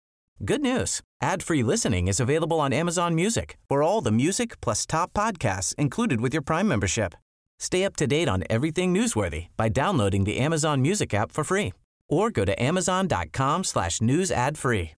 Good 0.44 0.62
news. 0.62 1.00
Ad-free 1.22 1.62
listening 1.62 2.08
is 2.08 2.18
available 2.18 2.58
on 2.58 2.72
Amazon 2.72 3.14
Music 3.14 3.56
for 3.68 3.84
all 3.84 4.00
the 4.00 4.10
music 4.10 4.60
plus 4.60 4.84
top 4.84 5.12
podcasts 5.12 5.74
included 5.76 6.20
with 6.20 6.32
your 6.32 6.42
Prime 6.42 6.66
membership. 6.66 7.14
Stay 7.60 7.84
up 7.84 7.94
to 7.96 8.06
date 8.06 8.28
on 8.28 8.42
everything 8.50 8.92
newsworthy 8.92 9.46
by 9.56 9.68
downloading 9.68 10.24
the 10.24 10.38
Amazon 10.38 10.82
Music 10.82 11.14
app 11.14 11.30
for 11.30 11.44
free 11.44 11.72
or 12.08 12.30
go 12.30 12.44
to 12.44 12.60
amazon.com 12.60 13.64
slash 13.64 14.00
news 14.00 14.32
ad 14.32 14.58
free. 14.58 14.97